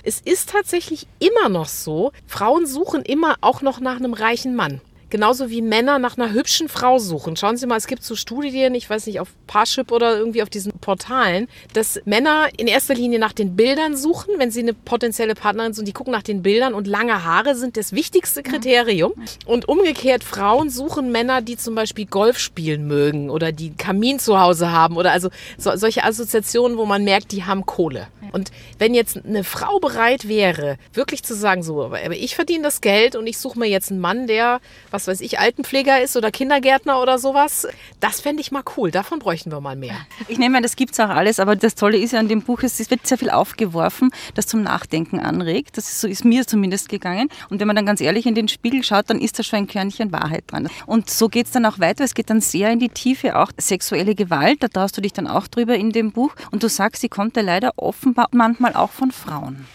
es 0.03 0.21
ist 0.21 0.51
tatsächlich 0.51 1.07
immer 1.19 1.49
noch 1.49 1.69
so, 1.69 2.13
Frauen 2.27 2.67
suchen 2.67 3.03
immer 3.03 3.37
auch 3.41 3.63
noch 3.63 3.81
nach 3.81 3.97
einem 3.97 4.13
reichen 4.13 4.55
Mann. 4.55 4.81
Genauso 5.13 5.51
wie 5.51 5.61
Männer 5.61 5.99
nach 5.99 6.17
einer 6.17 6.33
hübschen 6.33 6.71
Frau 6.71 6.99
suchen. 6.99 7.37
Schauen 7.37 7.59
Sie 7.59 7.67
mal, 7.67 7.77
es 7.77 7.87
gibt 7.87 8.03
so 8.03 8.17
Studien, 8.17 8.75
ich 8.75 8.89
weiß 8.89 9.05
nicht, 9.05 9.21
auf 9.21 9.29
Parship 9.47 9.93
oder 9.93 10.17
irgendwie 10.17 10.43
auf 10.43 10.49
diesen 10.49 10.73
Portalen, 10.73 11.49
dass 11.75 12.01
Männer 12.07 12.49
in 12.57 12.67
erster 12.67 12.95
Linie 12.95 13.19
nach 13.19 13.35
den 13.35 13.55
Bildern 13.55 13.95
suchen, 13.95 14.37
wenn 14.39 14.51
sie 14.51 14.61
eine 14.61 14.73
potenzielle 14.73 15.35
Partnerin 15.35 15.75
sind. 15.75 15.87
Die 15.87 15.93
gucken 15.93 16.13
nach 16.13 16.23
den 16.23 16.41
Bildern 16.41 16.73
und 16.73 16.87
lange 16.87 17.27
Haare 17.27 17.57
sind 17.57 17.77
das 17.77 17.93
wichtigste 17.93 18.43
Kriterium. 18.43 19.13
Und 19.45 19.69
umgekehrt, 19.69 20.25
Frauen 20.25 20.71
suchen 20.71 21.13
Männer, 21.13 21.43
die 21.43 21.59
zum 21.59 21.75
Beispiel 21.75 22.07
Golf 22.07 22.39
spielen 22.39 22.87
mögen 22.87 23.29
oder 23.29 23.53
die 23.53 23.77
Kamin 23.77 24.19
zu 24.19 24.41
Hause 24.41 24.73
haben 24.73 24.97
oder 24.97 25.13
also 25.13 25.29
so, 25.59 25.77
solche 25.77 26.05
Assoziationen, 26.05 26.79
wo 26.79 26.87
man 26.87 27.05
merkt, 27.05 27.33
die 27.33 27.45
haben 27.45 27.67
Kohle. 27.67 28.09
Und 28.33 28.51
wenn 28.79 28.95
jetzt 28.95 29.25
eine 29.27 29.45
Frau 29.45 29.79
bereit 29.79 30.27
wäre, 30.27 30.79
wirklich 30.95 31.23
zu 31.23 31.35
sagen, 31.35 31.63
so, 31.63 31.85
aber 31.85 32.13
ich 32.13 32.35
verdiene 32.35 32.63
das 32.63 32.81
Geld 32.81 33.15
und 33.15 33.27
ich 33.27 33.37
suche 33.37 33.59
mir 33.59 33.67
jetzt 33.67 33.91
einen 33.91 34.01
Mann, 34.01 34.27
der, 34.27 34.61
was 34.91 35.02
weiß 35.09 35.21
ich, 35.21 35.39
Altenpfleger 35.39 36.03
ist 36.03 36.17
oder 36.17 36.31
Kindergärtner 36.31 37.01
oder 37.01 37.19
sowas, 37.19 37.67
das 38.01 38.21
fände 38.21 38.41
ich 38.41 38.53
mal 38.53 38.63
cool. 38.77 38.91
Davon 38.91 39.19
bräuchten 39.19 39.51
wir 39.51 39.61
mal 39.61 39.77
mehr. 39.77 39.97
Ich 40.29 40.39
nehme 40.39 40.57
an, 40.57 40.63
das 40.63 40.77
gibt 40.77 40.93
es 40.93 41.01
auch 41.01 41.09
alles, 41.09 41.41
aber 41.41 41.57
das 41.57 41.75
Tolle 41.75 41.99
ist 41.99 42.13
ja 42.13 42.21
an 42.21 42.29
dem 42.29 42.43
Buch, 42.43 42.63
es 42.63 42.91
wird 42.91 43.07
sehr 43.07 43.19
viel 43.19 43.31
aufgeworfen, 43.31 44.11
das 44.35 44.47
zum 44.47 44.63
Nachdenken 44.63 45.21
anregt. 45.21 45.77
Das 45.77 45.89
ist, 45.89 46.01
so 46.01 46.09
ist 46.09 46.25
mir 46.25 46.47
zumindest 46.47 46.89
gegangen. 46.89 47.29
Und 47.51 47.61
wenn 47.61 47.67
man 47.67 47.77
dann 47.77 47.87
ganz 47.87 48.01
ehrlich 48.01 48.27
in 48.27 48.35
den 48.35 48.49
Spiegel 48.49 48.83
schaut, 48.83 49.11
dann 49.11 49.21
ist 49.21 49.39
da 49.39 49.43
schon 49.43 49.61
ein 49.61 49.67
Körnchen 49.67 50.13
Wahrheit 50.13 50.45
dran. 50.47 50.69
Und 50.87 51.11
so 51.11 51.29
geht 51.29 51.47
es 51.47 51.53
dann 51.53 51.67
auch 51.67 51.79
weiter. 51.79 52.05
Es 52.05 52.15
geht 52.15 52.31
dann 52.31 52.41
sehr 52.41 52.71
in 52.71 52.79
die 52.79 52.89
Tiefe, 52.89 53.39
auch 53.39 53.51
sexuelle 53.57 54.15
Gewalt. 54.15 54.63
Da 54.63 54.69
traust 54.69 54.97
du 54.97 55.01
dich 55.01 55.13
dann 55.13 55.27
auch 55.27 55.47
drüber 55.47 55.75
in 55.75 55.91
dem 55.91 56.13
Buch. 56.13 56.35
Und 56.51 56.63
du 56.63 56.69
sagst, 56.69 57.03
sie 57.03 57.09
kommt 57.09 57.37
ja 57.37 57.43
leider 57.43 57.73
offenbar 57.77 58.29
manchmal 58.33 58.75
auch 58.75 58.91
von 58.91 59.11
Frauen. 59.11 59.67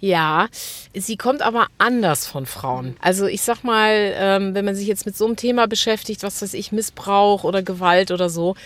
Ja, 0.00 0.48
sie 0.94 1.16
kommt 1.16 1.42
aber 1.42 1.66
anders 1.78 2.26
von 2.26 2.46
Frauen. 2.46 2.96
Also 3.00 3.26
ich 3.26 3.42
sag 3.42 3.62
mal, 3.62 4.12
ähm, 4.14 4.54
wenn 4.54 4.64
man 4.64 4.74
sich 4.74 4.86
jetzt 4.86 5.06
mit 5.06 5.16
so 5.16 5.26
einem 5.26 5.36
Thema 5.36 5.66
beschäftigt, 5.66 6.22
was 6.22 6.42
weiß 6.42 6.54
ich, 6.54 6.72
Missbrauch 6.72 7.44
oder 7.44 7.62
Gewalt 7.62 8.10
oder 8.10 8.28
so, 8.28 8.56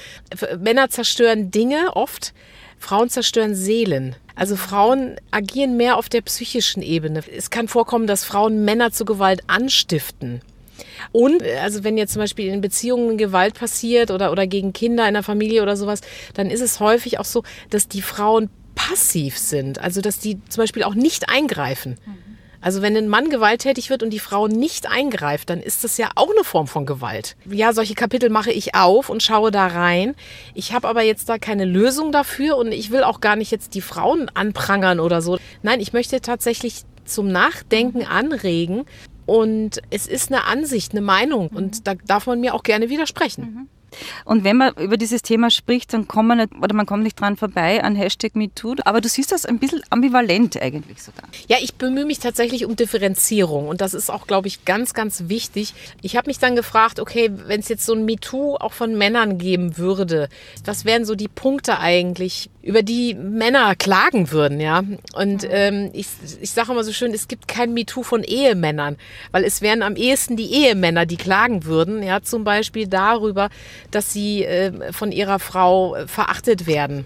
Männer 0.59 0.91
zerstören 0.91 1.51
Dinge 1.51 1.95
oft, 1.95 2.33
Frauen 2.79 3.09
zerstören 3.09 3.55
Seelen. 3.55 4.17
Also 4.37 4.57
Frauen 4.57 5.17
agieren 5.31 5.77
mehr 5.77 5.97
auf 5.97 6.09
der 6.09 6.23
psychischen 6.23 6.83
Ebene. 6.83 7.23
Es 7.35 7.51
kann 7.51 7.69
vorkommen, 7.69 8.07
dass 8.07 8.25
Frauen 8.25 8.65
Männer 8.65 8.91
zu 8.91 9.05
Gewalt 9.05 9.43
anstiften. 9.47 10.43
Und 11.13 11.43
also 11.63 11.85
wenn 11.85 11.97
jetzt 11.97 12.13
zum 12.13 12.21
Beispiel 12.21 12.53
in 12.53 12.61
Beziehungen 12.61 13.17
Gewalt 13.17 13.55
passiert 13.55 14.11
oder, 14.11 14.33
oder 14.33 14.47
gegen 14.47 14.73
Kinder 14.73 15.07
in 15.07 15.15
der 15.15 15.23
Familie 15.23 15.63
oder 15.63 15.77
sowas, 15.77 16.01
dann 16.35 16.51
ist 16.51 16.61
es 16.61 16.81
häufig 16.81 17.19
auch 17.21 17.25
so, 17.25 17.45
dass 17.71 17.89
die 17.89 18.03
Frauen 18.03 18.51
passiv 18.89 19.39
sind, 19.39 19.79
also 19.79 20.01
dass 20.01 20.19
die 20.19 20.39
zum 20.49 20.63
Beispiel 20.63 20.83
auch 20.83 20.95
nicht 20.95 21.29
eingreifen. 21.29 21.97
Also 22.61 22.81
wenn 22.81 22.97
ein 22.97 23.09
Mann 23.09 23.29
gewalttätig 23.29 23.91
wird 23.91 24.03
und 24.03 24.09
die 24.09 24.19
Frau 24.19 24.49
nicht 24.49 24.91
eingreift, 24.91 25.51
dann 25.51 25.61
ist 25.61 25.85
das 25.85 25.99
ja 25.99 26.09
auch 26.15 26.31
eine 26.31 26.45
Form 26.45 26.67
von 26.67 26.87
Gewalt. 26.87 27.37
Ja, 27.45 27.75
solche 27.75 27.95
Kapitel 27.95 28.31
mache 28.31 28.53
ich 28.53 28.75
auf 28.75 29.11
und 29.11 29.23
schaue 29.23 29.51
da 29.51 29.67
rein. 29.67 30.15
Ich 30.55 30.73
habe 30.73 30.89
aber 30.89 31.03
jetzt 31.03 31.29
da 31.29 31.37
keine 31.37 31.67
Lösung 31.67 32.11
dafür 32.11 32.57
und 32.57 32.73
ich 32.73 32.91
will 32.91 33.03
auch 33.03 33.21
gar 33.21 33.37
nicht 33.37 33.51
jetzt 33.51 33.75
die 33.75 33.83
Frauen 33.83 34.31
anprangern 34.33 34.99
oder 34.99 35.21
so. 35.21 35.39
Nein, 35.63 35.81
ich 35.81 35.93
möchte 35.93 36.23
tatsächlich 36.23 36.85
zum 37.05 37.29
Nachdenken 37.29 38.07
anregen, 38.07 38.87
Und 39.27 39.81
es 39.91 40.07
ist 40.07 40.31
eine 40.31 40.45
Ansicht, 40.45 40.93
eine 40.93 41.01
Meinung. 41.01 41.49
Und 41.49 41.87
da 41.87 41.95
darf 41.95 42.27
man 42.27 42.41
mir 42.41 42.55
auch 42.55 42.63
gerne 42.63 42.91
widersprechen. 42.91 43.69
Und 44.25 44.45
wenn 44.45 44.57
man 44.57 44.75
über 44.75 44.97
dieses 44.97 45.23
Thema 45.23 45.51
spricht, 45.51 45.93
dann 45.93 46.09
kommt 46.09 46.29
man 46.29 46.39
nicht, 46.39 46.55
oder 46.61 46.75
man 46.75 46.87
kommt 46.87 47.03
nicht 47.03 47.21
dran 47.21 47.37
vorbei 47.37 47.83
an 47.83 47.97
Hashtag 47.97 48.37
MeToo. 48.37 48.77
Aber 48.85 49.01
du 49.01 49.09
siehst 49.09 49.33
das 49.33 49.47
ein 49.47 49.59
bisschen 49.59 49.83
ambivalent 49.91 50.61
eigentlich 50.61 51.03
sogar. 51.03 51.25
Ja, 51.49 51.57
ich 51.61 51.75
bemühe 51.75 52.05
mich 52.05 52.19
tatsächlich 52.19 52.65
um 52.65 52.77
Differenzierung 52.77 53.69
und 53.69 53.81
das 53.81 53.95
ist 53.95 54.11
auch, 54.11 54.27
glaube 54.27 54.49
ich, 54.49 54.65
ganz, 54.65 54.95
ganz 54.95 55.25
wichtig. 55.29 55.75
Ich 56.03 56.17
habe 56.17 56.29
mich 56.29 56.39
dann 56.39 56.57
gefragt, 56.57 57.01
okay, 57.01 57.31
wenn 57.47 57.61
es 57.61 57.69
jetzt 57.69 57.87
so 57.87 57.95
ein 57.95 58.05
MeToo 58.05 58.57
auch 58.57 58.73
von 58.73 58.97
Männern 58.97 59.39
geben 59.39 59.77
würde, 59.77 60.29
was 60.65 60.85
wären 60.85 61.05
so 61.05 61.15
die 61.15 61.29
Punkte 61.29 61.79
eigentlich, 61.79 62.51
über 62.65 62.83
die 62.83 63.15
Männer 63.15 63.77
klagen 63.77 64.31
würden, 64.31 64.59
ja? 64.59 64.83
Und 65.15 65.47
ähm, 65.51 65.91
ich, 65.93 66.07
ich 66.41 66.51
sage 66.51 66.73
immer 66.73 66.83
so 66.83 66.93
schön, 66.93 67.13
es 67.13 67.29
gibt 67.29 67.47
kein 67.47 67.75
MeToo 67.75 68.03
von 68.03 68.25
Ehemännern, 68.25 68.97
weil 69.33 69.45
es 69.45 69.61
wären 69.61 69.83
am 69.83 69.97
ehesten 69.97 70.37
die 70.37 70.51
Ehemänner, 70.51 71.05
die 71.05 71.19
klagen 71.19 71.65
würden, 71.65 72.03
ja, 72.03 72.23
zum 72.23 72.43
Beispiel 72.43 72.87
darüber, 72.87 73.51
dass 73.91 74.13
sie 74.13 74.45
äh, 74.45 74.93
von 74.93 75.13
ihrer 75.13 75.39
Frau 75.39 75.95
äh, 75.95 76.09
verachtet 76.09 76.67
werden 76.67 77.05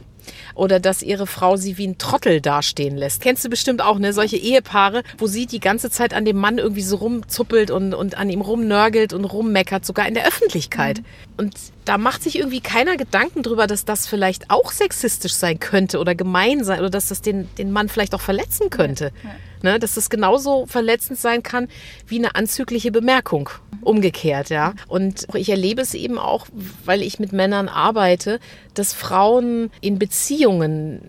oder 0.55 0.79
dass 0.79 1.03
ihre 1.03 1.27
Frau 1.27 1.57
sie 1.57 1.77
wie 1.79 1.88
ein 1.88 1.99
Trottel 1.99 2.41
dastehen 2.41 2.97
lässt. 2.97 3.21
Kennst 3.21 3.45
du 3.45 3.49
bestimmt 3.49 3.83
auch, 3.83 3.99
ne? 3.99 4.12
Solche 4.12 4.37
Ehepaare, 4.37 5.03
wo 5.17 5.27
sie 5.27 5.47
die 5.47 5.61
ganze 5.61 5.91
Zeit 5.91 6.15
an 6.15 6.25
dem 6.25 6.37
Mann 6.37 6.59
irgendwie 6.59 6.83
so 6.83 6.97
rumzuppelt 6.97 7.71
und, 7.71 7.95
und 7.95 8.17
an 8.17 8.31
ihm 8.31 8.43
rumnörgelt 8.43 9.12
und 9.12 9.25
rummeckert, 9.25 9.85
sogar 9.85 10.07
in 10.07 10.15
der 10.15 10.27
Öffentlichkeit. 10.27 10.99
Mhm. 10.99 11.05
Und 11.37 11.55
da 11.88 11.97
macht 11.97 12.23
sich 12.23 12.38
irgendwie 12.38 12.61
keiner 12.61 12.99
Gedanken 12.99 13.42
drüber, 13.42 13.66
dass 13.66 13.87
das 13.87 14.07
vielleicht 14.07 14.50
auch 14.50 14.73
sexistisch 14.73 15.33
sein 15.33 15.59
könnte 15.59 15.99
oder 16.00 16.14
gemein 16.14 16.62
sein 16.62 16.80
oder 16.80 16.90
dass 16.90 17.09
das 17.09 17.23
den, 17.23 17.49
den 17.57 17.73
Mann 17.73 17.88
vielleicht 17.88 18.14
auch 18.14 18.21
verletzen 18.21 18.68
könnte. 18.68 19.11
Ja, 19.25 19.30
ja. 19.30 19.37
Ne, 19.61 19.78
dass 19.80 19.95
das 19.95 20.09
genauso 20.09 20.66
verletzend 20.66 21.18
sein 21.18 21.42
kann 21.42 21.66
wie 22.07 22.18
eine 22.18 22.37
anzügliche 22.37 22.92
Bemerkung. 22.92 23.50
Umgekehrt, 23.80 24.50
ja. 24.50 24.75
Und 24.87 25.26
ich 25.35 25.49
erlebe 25.49 25.83
es 25.83 25.95
eben 25.95 26.16
auch, 26.16 26.47
weil 26.85 27.02
ich 27.02 27.18
mit 27.18 27.33
Männern 27.33 27.68
arbeite, 27.68 28.38
dass 28.75 28.92
Frauen 28.92 29.71
in 29.80 29.99
Beziehungen 29.99 31.00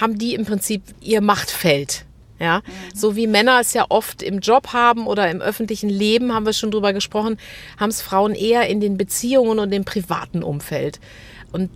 haben 0.00 0.18
die 0.18 0.34
im 0.34 0.46
Prinzip 0.46 0.82
ihr 1.02 1.20
Machtfeld. 1.20 2.06
Ja, 2.40 2.62
so 2.94 3.16
wie 3.16 3.26
Männer 3.26 3.58
es 3.60 3.74
ja 3.74 3.86
oft 3.88 4.22
im 4.22 4.38
Job 4.38 4.72
haben 4.72 5.06
oder 5.06 5.28
im 5.30 5.40
öffentlichen 5.40 5.88
Leben, 5.88 6.32
haben 6.32 6.46
wir 6.46 6.52
schon 6.52 6.70
drüber 6.70 6.92
gesprochen, 6.92 7.36
haben 7.78 7.90
es 7.90 8.00
Frauen 8.00 8.34
eher 8.34 8.68
in 8.68 8.80
den 8.80 8.96
Beziehungen 8.96 9.58
und 9.58 9.72
im 9.72 9.84
privaten 9.84 10.42
Umfeld. 10.44 11.00
Und 11.50 11.70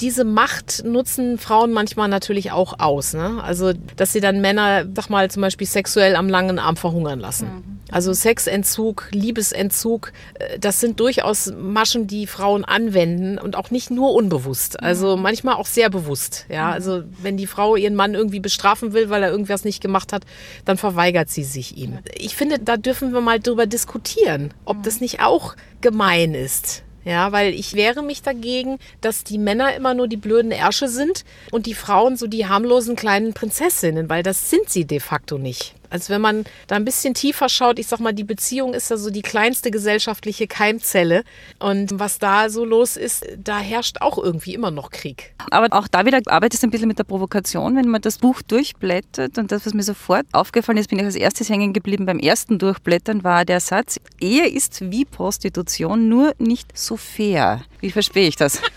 diese 0.00 0.24
Macht 0.24 0.84
nutzen 0.84 1.38
Frauen 1.38 1.72
manchmal 1.72 2.08
natürlich 2.08 2.52
auch 2.52 2.78
aus. 2.78 3.14
Ne? 3.14 3.42
Also, 3.42 3.72
dass 3.96 4.12
sie 4.12 4.20
dann 4.20 4.40
Männer, 4.40 4.84
sag 4.94 5.10
mal, 5.10 5.30
zum 5.30 5.42
Beispiel 5.42 5.66
sexuell 5.66 6.16
am 6.16 6.28
langen 6.28 6.58
Arm 6.58 6.76
verhungern 6.76 7.20
lassen. 7.20 7.69
Also 7.90 8.12
Sexentzug, 8.12 9.08
Liebesentzug, 9.12 10.12
äh, 10.34 10.58
das 10.58 10.80
sind 10.80 11.00
durchaus 11.00 11.52
Maschen, 11.56 12.06
die 12.06 12.26
Frauen 12.26 12.64
anwenden 12.64 13.38
und 13.38 13.56
auch 13.56 13.70
nicht 13.70 13.90
nur 13.90 14.14
unbewusst. 14.14 14.82
Also 14.82 15.16
manchmal 15.16 15.54
auch 15.54 15.66
sehr 15.66 15.90
bewusst. 15.90 16.46
Ja, 16.48 16.68
mhm. 16.68 16.72
also 16.72 17.02
wenn 17.22 17.36
die 17.36 17.46
Frau 17.46 17.76
ihren 17.76 17.94
Mann 17.94 18.14
irgendwie 18.14 18.40
bestrafen 18.40 18.92
will, 18.92 19.10
weil 19.10 19.22
er 19.22 19.30
irgendwas 19.30 19.64
nicht 19.64 19.80
gemacht 19.80 20.12
hat, 20.12 20.24
dann 20.64 20.76
verweigert 20.76 21.30
sie 21.30 21.44
sich 21.44 21.76
ihm. 21.76 21.98
Ich 22.14 22.36
finde, 22.36 22.58
da 22.58 22.76
dürfen 22.76 23.12
wir 23.12 23.20
mal 23.20 23.40
drüber 23.40 23.66
diskutieren, 23.66 24.52
ob 24.64 24.82
das 24.82 25.00
nicht 25.00 25.20
auch 25.20 25.56
gemein 25.80 26.34
ist. 26.34 26.82
Ja, 27.04 27.32
weil 27.32 27.54
ich 27.54 27.74
wehre 27.74 28.02
mich 28.02 28.22
dagegen, 28.22 28.78
dass 29.00 29.24
die 29.24 29.38
Männer 29.38 29.74
immer 29.74 29.94
nur 29.94 30.06
die 30.06 30.18
blöden 30.18 30.50
Ärsche 30.50 30.88
sind 30.88 31.24
und 31.50 31.66
die 31.66 31.74
Frauen 31.74 32.16
so 32.16 32.26
die 32.26 32.46
harmlosen 32.46 32.94
kleinen 32.94 33.32
Prinzessinnen, 33.32 34.10
weil 34.10 34.22
das 34.22 34.50
sind 34.50 34.68
sie 34.68 34.84
de 34.84 35.00
facto 35.00 35.38
nicht. 35.38 35.74
Also 35.90 36.12
wenn 36.12 36.20
man 36.20 36.44
da 36.66 36.76
ein 36.76 36.84
bisschen 36.84 37.14
tiefer 37.14 37.48
schaut, 37.48 37.78
ich 37.78 37.86
sag 37.86 38.00
mal, 38.00 38.12
die 38.12 38.24
Beziehung 38.24 38.74
ist 38.74 38.90
ja 38.90 38.96
so 38.96 39.10
die 39.10 39.22
kleinste 39.22 39.70
gesellschaftliche 39.70 40.46
Keimzelle. 40.46 41.24
Und 41.58 41.98
was 41.98 42.18
da 42.18 42.48
so 42.48 42.64
los 42.64 42.96
ist, 42.96 43.26
da 43.36 43.58
herrscht 43.58 44.00
auch 44.00 44.18
irgendwie 44.18 44.54
immer 44.54 44.70
noch 44.70 44.90
Krieg. 44.90 45.34
Aber 45.50 45.66
auch 45.76 45.88
da 45.88 46.06
wieder 46.06 46.20
arbeitest 46.26 46.62
du 46.62 46.68
ein 46.68 46.70
bisschen 46.70 46.88
mit 46.88 46.98
der 46.98 47.04
Provokation, 47.04 47.76
wenn 47.76 47.88
man 47.88 48.00
das 48.00 48.18
Buch 48.18 48.42
durchblättert. 48.42 49.38
Und 49.38 49.52
das, 49.52 49.66
was 49.66 49.74
mir 49.74 49.82
sofort 49.82 50.26
aufgefallen 50.32 50.78
ist, 50.78 50.88
bin 50.88 50.98
ich 50.98 51.04
als 51.04 51.16
erstes 51.16 51.48
hängen 51.48 51.72
geblieben 51.72 52.06
beim 52.06 52.18
ersten 52.18 52.58
Durchblättern, 52.58 53.24
war 53.24 53.44
der 53.44 53.60
Satz, 53.60 53.98
Ehe 54.20 54.48
ist 54.48 54.90
wie 54.90 55.04
Prostitution, 55.04 56.08
nur 56.08 56.34
nicht 56.38 56.76
so 56.78 56.96
fair. 56.96 57.62
Wie 57.80 57.90
verstehe 57.90 58.28
ich 58.28 58.36
das? 58.36 58.60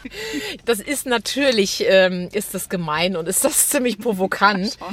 Das 0.65 0.79
ist 0.79 1.05
natürlich, 1.05 1.84
ähm, 1.88 2.29
ist 2.32 2.53
das 2.53 2.70
gemein 2.70 3.15
und 3.15 3.27
ist 3.27 3.43
das 3.43 3.70
ziemlich 3.70 3.98
provokant. 3.98 4.77
Ja, 4.79 4.88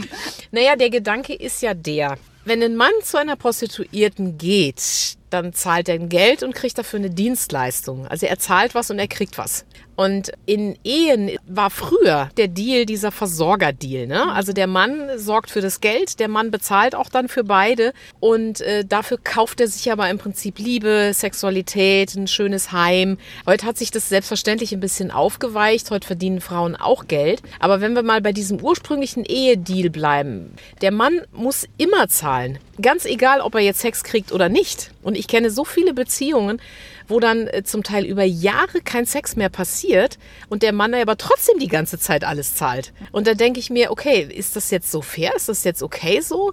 naja, 0.50 0.76
der 0.76 0.90
Gedanke 0.90 1.34
ist 1.34 1.62
ja 1.62 1.74
der, 1.74 2.09
wenn 2.50 2.64
ein 2.64 2.74
Mann 2.74 2.90
zu 3.04 3.16
einer 3.16 3.36
Prostituierten 3.36 4.36
geht, 4.36 4.82
dann 5.30 5.52
zahlt 5.52 5.88
er 5.88 5.94
ein 5.94 6.08
Geld 6.08 6.42
und 6.42 6.54
kriegt 6.54 6.78
dafür 6.78 6.98
eine 6.98 7.10
Dienstleistung. 7.10 8.06
Also 8.06 8.26
er 8.26 8.38
zahlt 8.38 8.74
was 8.74 8.90
und 8.90 8.98
er 8.98 9.08
kriegt 9.08 9.38
was. 9.38 9.64
Und 10.00 10.32
in 10.46 10.78
Ehen 10.82 11.30
war 11.46 11.68
früher 11.68 12.30
der 12.38 12.48
Deal 12.48 12.86
dieser 12.86 13.12
Versorgerdeal. 13.12 14.06
Ne? 14.06 14.32
Also 14.32 14.54
der 14.54 14.66
Mann 14.66 15.18
sorgt 15.18 15.50
für 15.50 15.60
das 15.60 15.82
Geld, 15.82 16.20
der 16.20 16.28
Mann 16.28 16.50
bezahlt 16.50 16.94
auch 16.94 17.10
dann 17.10 17.28
für 17.28 17.44
beide 17.44 17.92
und 18.18 18.62
äh, 18.62 18.82
dafür 18.86 19.18
kauft 19.22 19.60
er 19.60 19.68
sich 19.68 19.92
aber 19.92 20.08
im 20.08 20.16
Prinzip 20.16 20.58
Liebe, 20.58 21.10
Sexualität, 21.12 22.14
ein 22.14 22.28
schönes 22.28 22.72
Heim. 22.72 23.18
Heute 23.44 23.66
hat 23.66 23.76
sich 23.76 23.90
das 23.90 24.08
selbstverständlich 24.08 24.72
ein 24.72 24.80
bisschen 24.80 25.10
aufgeweicht. 25.10 25.90
Heute 25.90 26.06
verdienen 26.06 26.40
Frauen 26.40 26.76
auch 26.76 27.06
Geld. 27.06 27.42
Aber 27.58 27.82
wenn 27.82 27.94
wir 27.94 28.02
mal 28.02 28.22
bei 28.22 28.32
diesem 28.32 28.58
ursprünglichen 28.58 29.26
Ehedeal 29.26 29.90
bleiben, 29.90 30.54
der 30.80 30.92
Mann 30.92 31.20
muss 31.30 31.66
immer 31.76 32.08
zahlen. 32.08 32.58
Ganz 32.80 33.04
egal, 33.04 33.42
ob 33.42 33.54
er 33.54 33.60
jetzt 33.60 33.80
Sex 33.80 34.02
kriegt 34.02 34.32
oder 34.32 34.48
nicht. 34.48 34.92
Und 35.02 35.14
ich 35.20 35.28
kenne 35.28 35.50
so 35.50 35.64
viele 35.64 35.94
Beziehungen, 35.94 36.60
wo 37.06 37.20
dann 37.20 37.46
äh, 37.46 37.62
zum 37.62 37.82
Teil 37.82 38.04
über 38.04 38.24
Jahre 38.24 38.80
kein 38.82 39.06
Sex 39.06 39.36
mehr 39.36 39.50
passiert 39.50 40.18
und 40.48 40.62
der 40.62 40.72
Mann 40.72 40.94
aber 40.94 41.16
trotzdem 41.16 41.58
die 41.58 41.68
ganze 41.68 41.98
Zeit 41.98 42.24
alles 42.24 42.54
zahlt. 42.54 42.92
Und 43.12 43.26
da 43.26 43.34
denke 43.34 43.60
ich 43.60 43.70
mir, 43.70 43.90
okay, 43.92 44.22
ist 44.22 44.56
das 44.56 44.70
jetzt 44.70 44.90
so 44.90 45.02
fair? 45.02 45.36
Ist 45.36 45.48
das 45.48 45.62
jetzt 45.62 45.82
okay 45.82 46.20
so? 46.20 46.52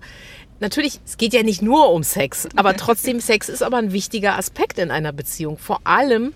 Natürlich, 0.59 0.99
es 1.05 1.17
geht 1.17 1.33
ja 1.33 1.43
nicht 1.43 1.61
nur 1.61 1.91
um 1.91 2.03
Sex, 2.03 2.47
aber 2.55 2.75
trotzdem, 2.77 3.19
Sex 3.19 3.47
ist 3.47 3.63
aber 3.63 3.77
ein 3.77 3.93
wichtiger 3.93 4.37
Aspekt 4.37 4.79
in 4.79 4.91
einer 4.91 5.13
Beziehung. 5.13 5.57
Vor 5.57 5.79
allem, 5.83 6.33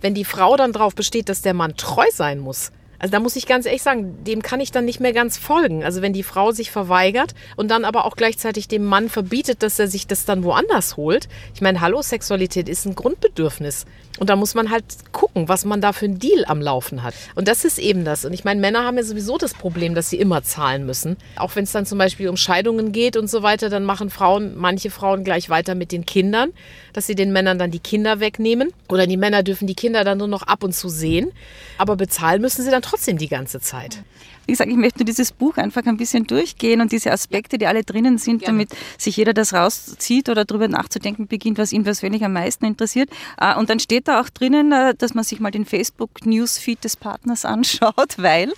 wenn 0.00 0.14
die 0.14 0.24
Frau 0.24 0.56
dann 0.56 0.72
darauf 0.72 0.94
besteht, 0.94 1.28
dass 1.28 1.42
der 1.42 1.54
Mann 1.54 1.76
treu 1.76 2.06
sein 2.12 2.38
muss. 2.38 2.70
Also 3.02 3.10
da 3.10 3.18
muss 3.18 3.34
ich 3.34 3.46
ganz 3.46 3.66
ehrlich 3.66 3.82
sagen, 3.82 4.22
dem 4.22 4.42
kann 4.42 4.60
ich 4.60 4.70
dann 4.70 4.84
nicht 4.84 5.00
mehr 5.00 5.12
ganz 5.12 5.36
folgen. 5.36 5.82
Also 5.82 6.02
wenn 6.02 6.12
die 6.12 6.22
Frau 6.22 6.52
sich 6.52 6.70
verweigert 6.70 7.34
und 7.56 7.68
dann 7.68 7.84
aber 7.84 8.04
auch 8.04 8.14
gleichzeitig 8.14 8.68
dem 8.68 8.84
Mann 8.84 9.08
verbietet, 9.08 9.64
dass 9.64 9.80
er 9.80 9.88
sich 9.88 10.06
das 10.06 10.24
dann 10.24 10.44
woanders 10.44 10.96
holt. 10.96 11.28
Ich 11.52 11.60
meine, 11.60 11.80
hallo, 11.80 12.00
Sexualität 12.00 12.68
ist 12.68 12.86
ein 12.86 12.94
Grundbedürfnis. 12.94 13.86
Und 14.18 14.28
da 14.28 14.36
muss 14.36 14.54
man 14.54 14.70
halt 14.70 14.84
gucken, 15.12 15.48
was 15.48 15.64
man 15.64 15.80
da 15.80 15.92
für 15.92 16.04
einen 16.04 16.18
Deal 16.18 16.44
am 16.46 16.60
Laufen 16.60 17.02
hat. 17.02 17.14
Und 17.34 17.48
das 17.48 17.64
ist 17.64 17.78
eben 17.78 18.04
das. 18.04 18.24
Und 18.24 18.32
ich 18.32 18.44
meine, 18.44 18.60
Männer 18.60 18.84
haben 18.84 18.96
ja 18.96 19.02
sowieso 19.02 19.38
das 19.38 19.54
Problem, 19.54 19.94
dass 19.94 20.10
sie 20.10 20.18
immer 20.18 20.42
zahlen 20.42 20.84
müssen. 20.84 21.16
Auch 21.36 21.56
wenn 21.56 21.64
es 21.64 21.72
dann 21.72 21.86
zum 21.86 21.98
Beispiel 21.98 22.28
um 22.28 22.36
Scheidungen 22.36 22.92
geht 22.92 23.16
und 23.16 23.28
so 23.28 23.42
weiter, 23.42 23.70
dann 23.70 23.84
machen 23.84 24.10
Frauen, 24.10 24.56
manche 24.56 24.90
Frauen 24.90 25.24
gleich 25.24 25.48
weiter 25.48 25.74
mit 25.74 25.92
den 25.92 26.04
Kindern, 26.04 26.50
dass 26.92 27.06
sie 27.06 27.14
den 27.14 27.32
Männern 27.32 27.58
dann 27.58 27.70
die 27.70 27.78
Kinder 27.78 28.20
wegnehmen. 28.20 28.72
Oder 28.88 29.06
die 29.06 29.16
Männer 29.16 29.42
dürfen 29.42 29.66
die 29.66 29.74
Kinder 29.74 30.04
dann 30.04 30.18
nur 30.18 30.28
noch 30.28 30.42
ab 30.42 30.62
und 30.62 30.74
zu 30.74 30.88
sehen. 30.88 31.32
Aber 31.78 31.96
bezahlen 31.96 32.42
müssen 32.42 32.62
sie 32.62 32.70
dann 32.70 32.82
trotzdem 32.82 33.16
die 33.16 33.28
ganze 33.28 33.60
Zeit. 33.60 34.02
Wie 34.46 34.52
gesagt, 34.52 34.70
ich 34.70 34.76
möchte 34.76 34.98
nur 34.98 35.06
dieses 35.06 35.30
Buch 35.30 35.56
einfach 35.56 35.86
ein 35.86 35.96
bisschen 35.96 36.26
durchgehen 36.26 36.80
und 36.80 36.90
diese 36.90 37.12
Aspekte, 37.12 37.58
die 37.58 37.66
alle 37.66 37.84
drinnen 37.84 38.18
sind, 38.18 38.46
damit 38.46 38.70
sich 38.98 39.16
jeder 39.16 39.34
das 39.34 39.52
rauszieht 39.52 40.28
oder 40.28 40.44
darüber 40.44 40.66
nachzudenken 40.66 41.28
beginnt, 41.28 41.58
was 41.58 41.72
ihn 41.72 41.84
persönlich 41.84 42.24
am 42.24 42.32
meisten 42.32 42.64
interessiert. 42.64 43.08
Ah, 43.36 43.54
und 43.54 43.70
dann 43.70 43.78
steht 43.78 44.01
da 44.08 44.20
auch 44.20 44.28
drinnen, 44.28 44.72
äh, 44.72 44.94
dass 44.94 45.14
man 45.14 45.24
sich 45.24 45.40
mal 45.40 45.50
den 45.50 45.64
Facebook-Newsfeed 45.64 46.82
des 46.84 46.96
Partners 46.96 47.44
anschaut, 47.44 48.14
weil... 48.18 48.52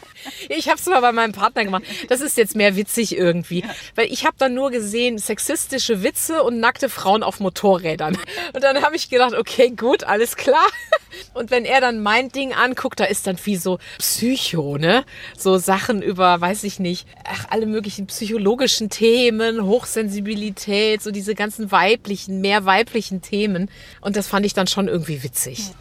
Ich 0.48 0.68
habe 0.68 0.78
es 0.78 0.86
mal 0.86 1.00
bei 1.00 1.12
meinem 1.12 1.32
Partner 1.32 1.64
gemacht. 1.64 1.84
Das 2.08 2.20
ist 2.20 2.36
jetzt 2.36 2.56
mehr 2.56 2.76
witzig 2.76 3.16
irgendwie. 3.16 3.64
Weil 3.94 4.06
ich 4.12 4.24
habe 4.24 4.36
dann 4.38 4.54
nur 4.54 4.70
gesehen, 4.70 5.18
sexistische 5.18 6.02
Witze 6.02 6.42
und 6.42 6.60
nackte 6.60 6.88
Frauen 6.88 7.22
auf 7.22 7.40
Motorrädern. 7.40 8.16
Und 8.52 8.64
dann 8.64 8.82
habe 8.82 8.96
ich 8.96 9.10
gedacht, 9.10 9.34
okay, 9.34 9.70
gut, 9.70 10.04
alles 10.04 10.36
klar. 10.36 10.66
Und 11.34 11.50
wenn 11.50 11.64
er 11.64 11.80
dann 11.80 12.02
mein 12.02 12.30
Ding 12.30 12.52
anguckt, 12.52 12.98
da 12.98 13.04
ist 13.04 13.26
dann 13.26 13.38
wie 13.44 13.56
so 13.56 13.78
Psycho, 13.98 14.78
ne? 14.78 15.04
So 15.36 15.58
Sachen 15.58 16.02
über, 16.02 16.40
weiß 16.40 16.64
ich 16.64 16.80
nicht, 16.80 17.06
ach, 17.24 17.46
alle 17.50 17.66
möglichen 17.66 18.06
psychologischen 18.06 18.90
Themen, 18.90 19.64
Hochsensibilität, 19.64 21.02
so 21.02 21.12
diese 21.12 21.34
ganzen 21.34 21.70
weiblichen, 21.70 22.40
mehr 22.40 22.64
weiblichen 22.64 23.22
Themen. 23.22 23.70
Und 24.00 24.16
das 24.16 24.26
fand 24.26 24.44
ich 24.46 24.54
dann 24.54 24.66
schon 24.66 24.88
irgendwie 24.88 25.22
witzig. 25.22 25.33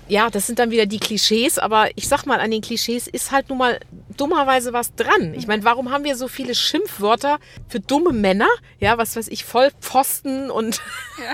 Ja, 0.08 0.30
das 0.30 0.48
sind 0.48 0.60
dann 0.60 0.72
wieder 0.72 0.86
die 0.86 1.00
Klischees, 1.00 1.60
aber 1.60 1.90
ich 1.96 2.08
sag 2.08 2.26
mal, 2.26 2.40
an 2.40 2.52
den 2.52 2.62
Klischees 2.62 3.08
ist 3.08 3.32
halt 3.32 3.50
nun 3.50 3.58
mal 3.58 3.80
dummerweise 4.18 4.74
was 4.74 4.96
dran. 4.96 5.34
Ich 5.34 5.48
meine, 5.48 5.64
warum 5.64 5.92
haben 5.92 6.04
wir 6.04 6.16
so 6.16 6.28
viele 6.28 6.56
Schimpfwörter 6.56 7.40
für 7.68 7.80
dumme 7.80 8.14
Männer? 8.14 8.48
Ja, 8.80 8.98
was 8.98 9.16
weiß 9.16 9.28
ich, 9.30 9.44
Vollpfosten 9.44 10.52
und 10.52 10.82
ja. 11.18 11.34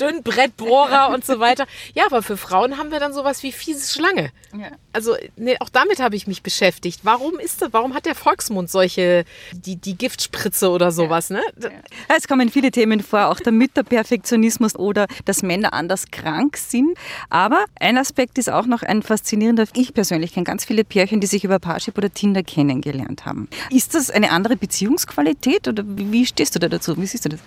Dünnbrettbohrer 0.00 1.10
und 1.14 1.24
so 1.24 1.40
weiter. 1.40 1.66
Ja, 1.94 2.06
aber 2.06 2.22
für 2.22 2.36
Frauen 2.36 2.78
haben 2.78 2.90
wir 2.90 3.00
dann 3.00 3.12
sowas 3.12 3.42
wie 3.42 3.52
fiese 3.52 3.92
Schlange. 3.92 4.30
Ja. 4.52 4.70
Also 4.92 5.16
nee, 5.36 5.56
auch 5.60 5.68
damit 5.68 6.00
habe 6.00 6.16
ich 6.16 6.26
mich 6.26 6.42
beschäftigt. 6.42 7.00
Warum 7.02 7.38
ist 7.38 7.62
das? 7.62 7.72
Warum 7.72 7.94
hat 7.94 8.06
der 8.06 8.14
Volksmund 8.14 8.70
solche, 8.70 9.24
die, 9.52 9.76
die 9.76 9.96
Giftspritze 9.96 10.70
oder 10.70 10.90
sowas? 10.90 11.30
Ne? 11.30 11.42
Ja. 11.62 11.68
Ne? 11.70 11.82
Es 12.16 12.26
kommen 12.28 12.50
viele 12.50 12.70
Themen 12.70 13.00
vor, 13.00 13.28
auch 13.28 13.40
der 13.40 13.52
Mütterperfektionismus 13.52 14.76
oder 14.76 15.06
dass 15.24 15.42
Männer 15.42 15.72
anders 15.72 16.10
krank 16.10 16.56
sind. 16.56 16.96
Aber 17.30 17.57
ein 17.80 17.98
Aspekt 17.98 18.38
ist 18.38 18.50
auch 18.50 18.66
noch 18.66 18.82
ein 18.82 19.02
faszinierender. 19.02 19.66
Ich 19.74 19.94
persönlich 19.94 20.32
kenne 20.32 20.44
ganz 20.44 20.64
viele 20.64 20.84
Pärchen, 20.84 21.20
die 21.20 21.26
sich 21.26 21.44
über 21.44 21.58
Parship 21.58 21.96
oder 21.98 22.12
Tinder 22.12 22.42
kennengelernt 22.42 23.26
haben. 23.26 23.48
Ist 23.70 23.94
das 23.94 24.10
eine 24.10 24.30
andere 24.30 24.56
Beziehungsqualität 24.56 25.68
oder 25.68 25.84
wie 25.86 26.26
stehst 26.26 26.54
du 26.54 26.58
da 26.58 26.68
dazu? 26.68 27.00
Wie 27.00 27.06
siehst 27.06 27.24
du 27.24 27.30
das? 27.30 27.40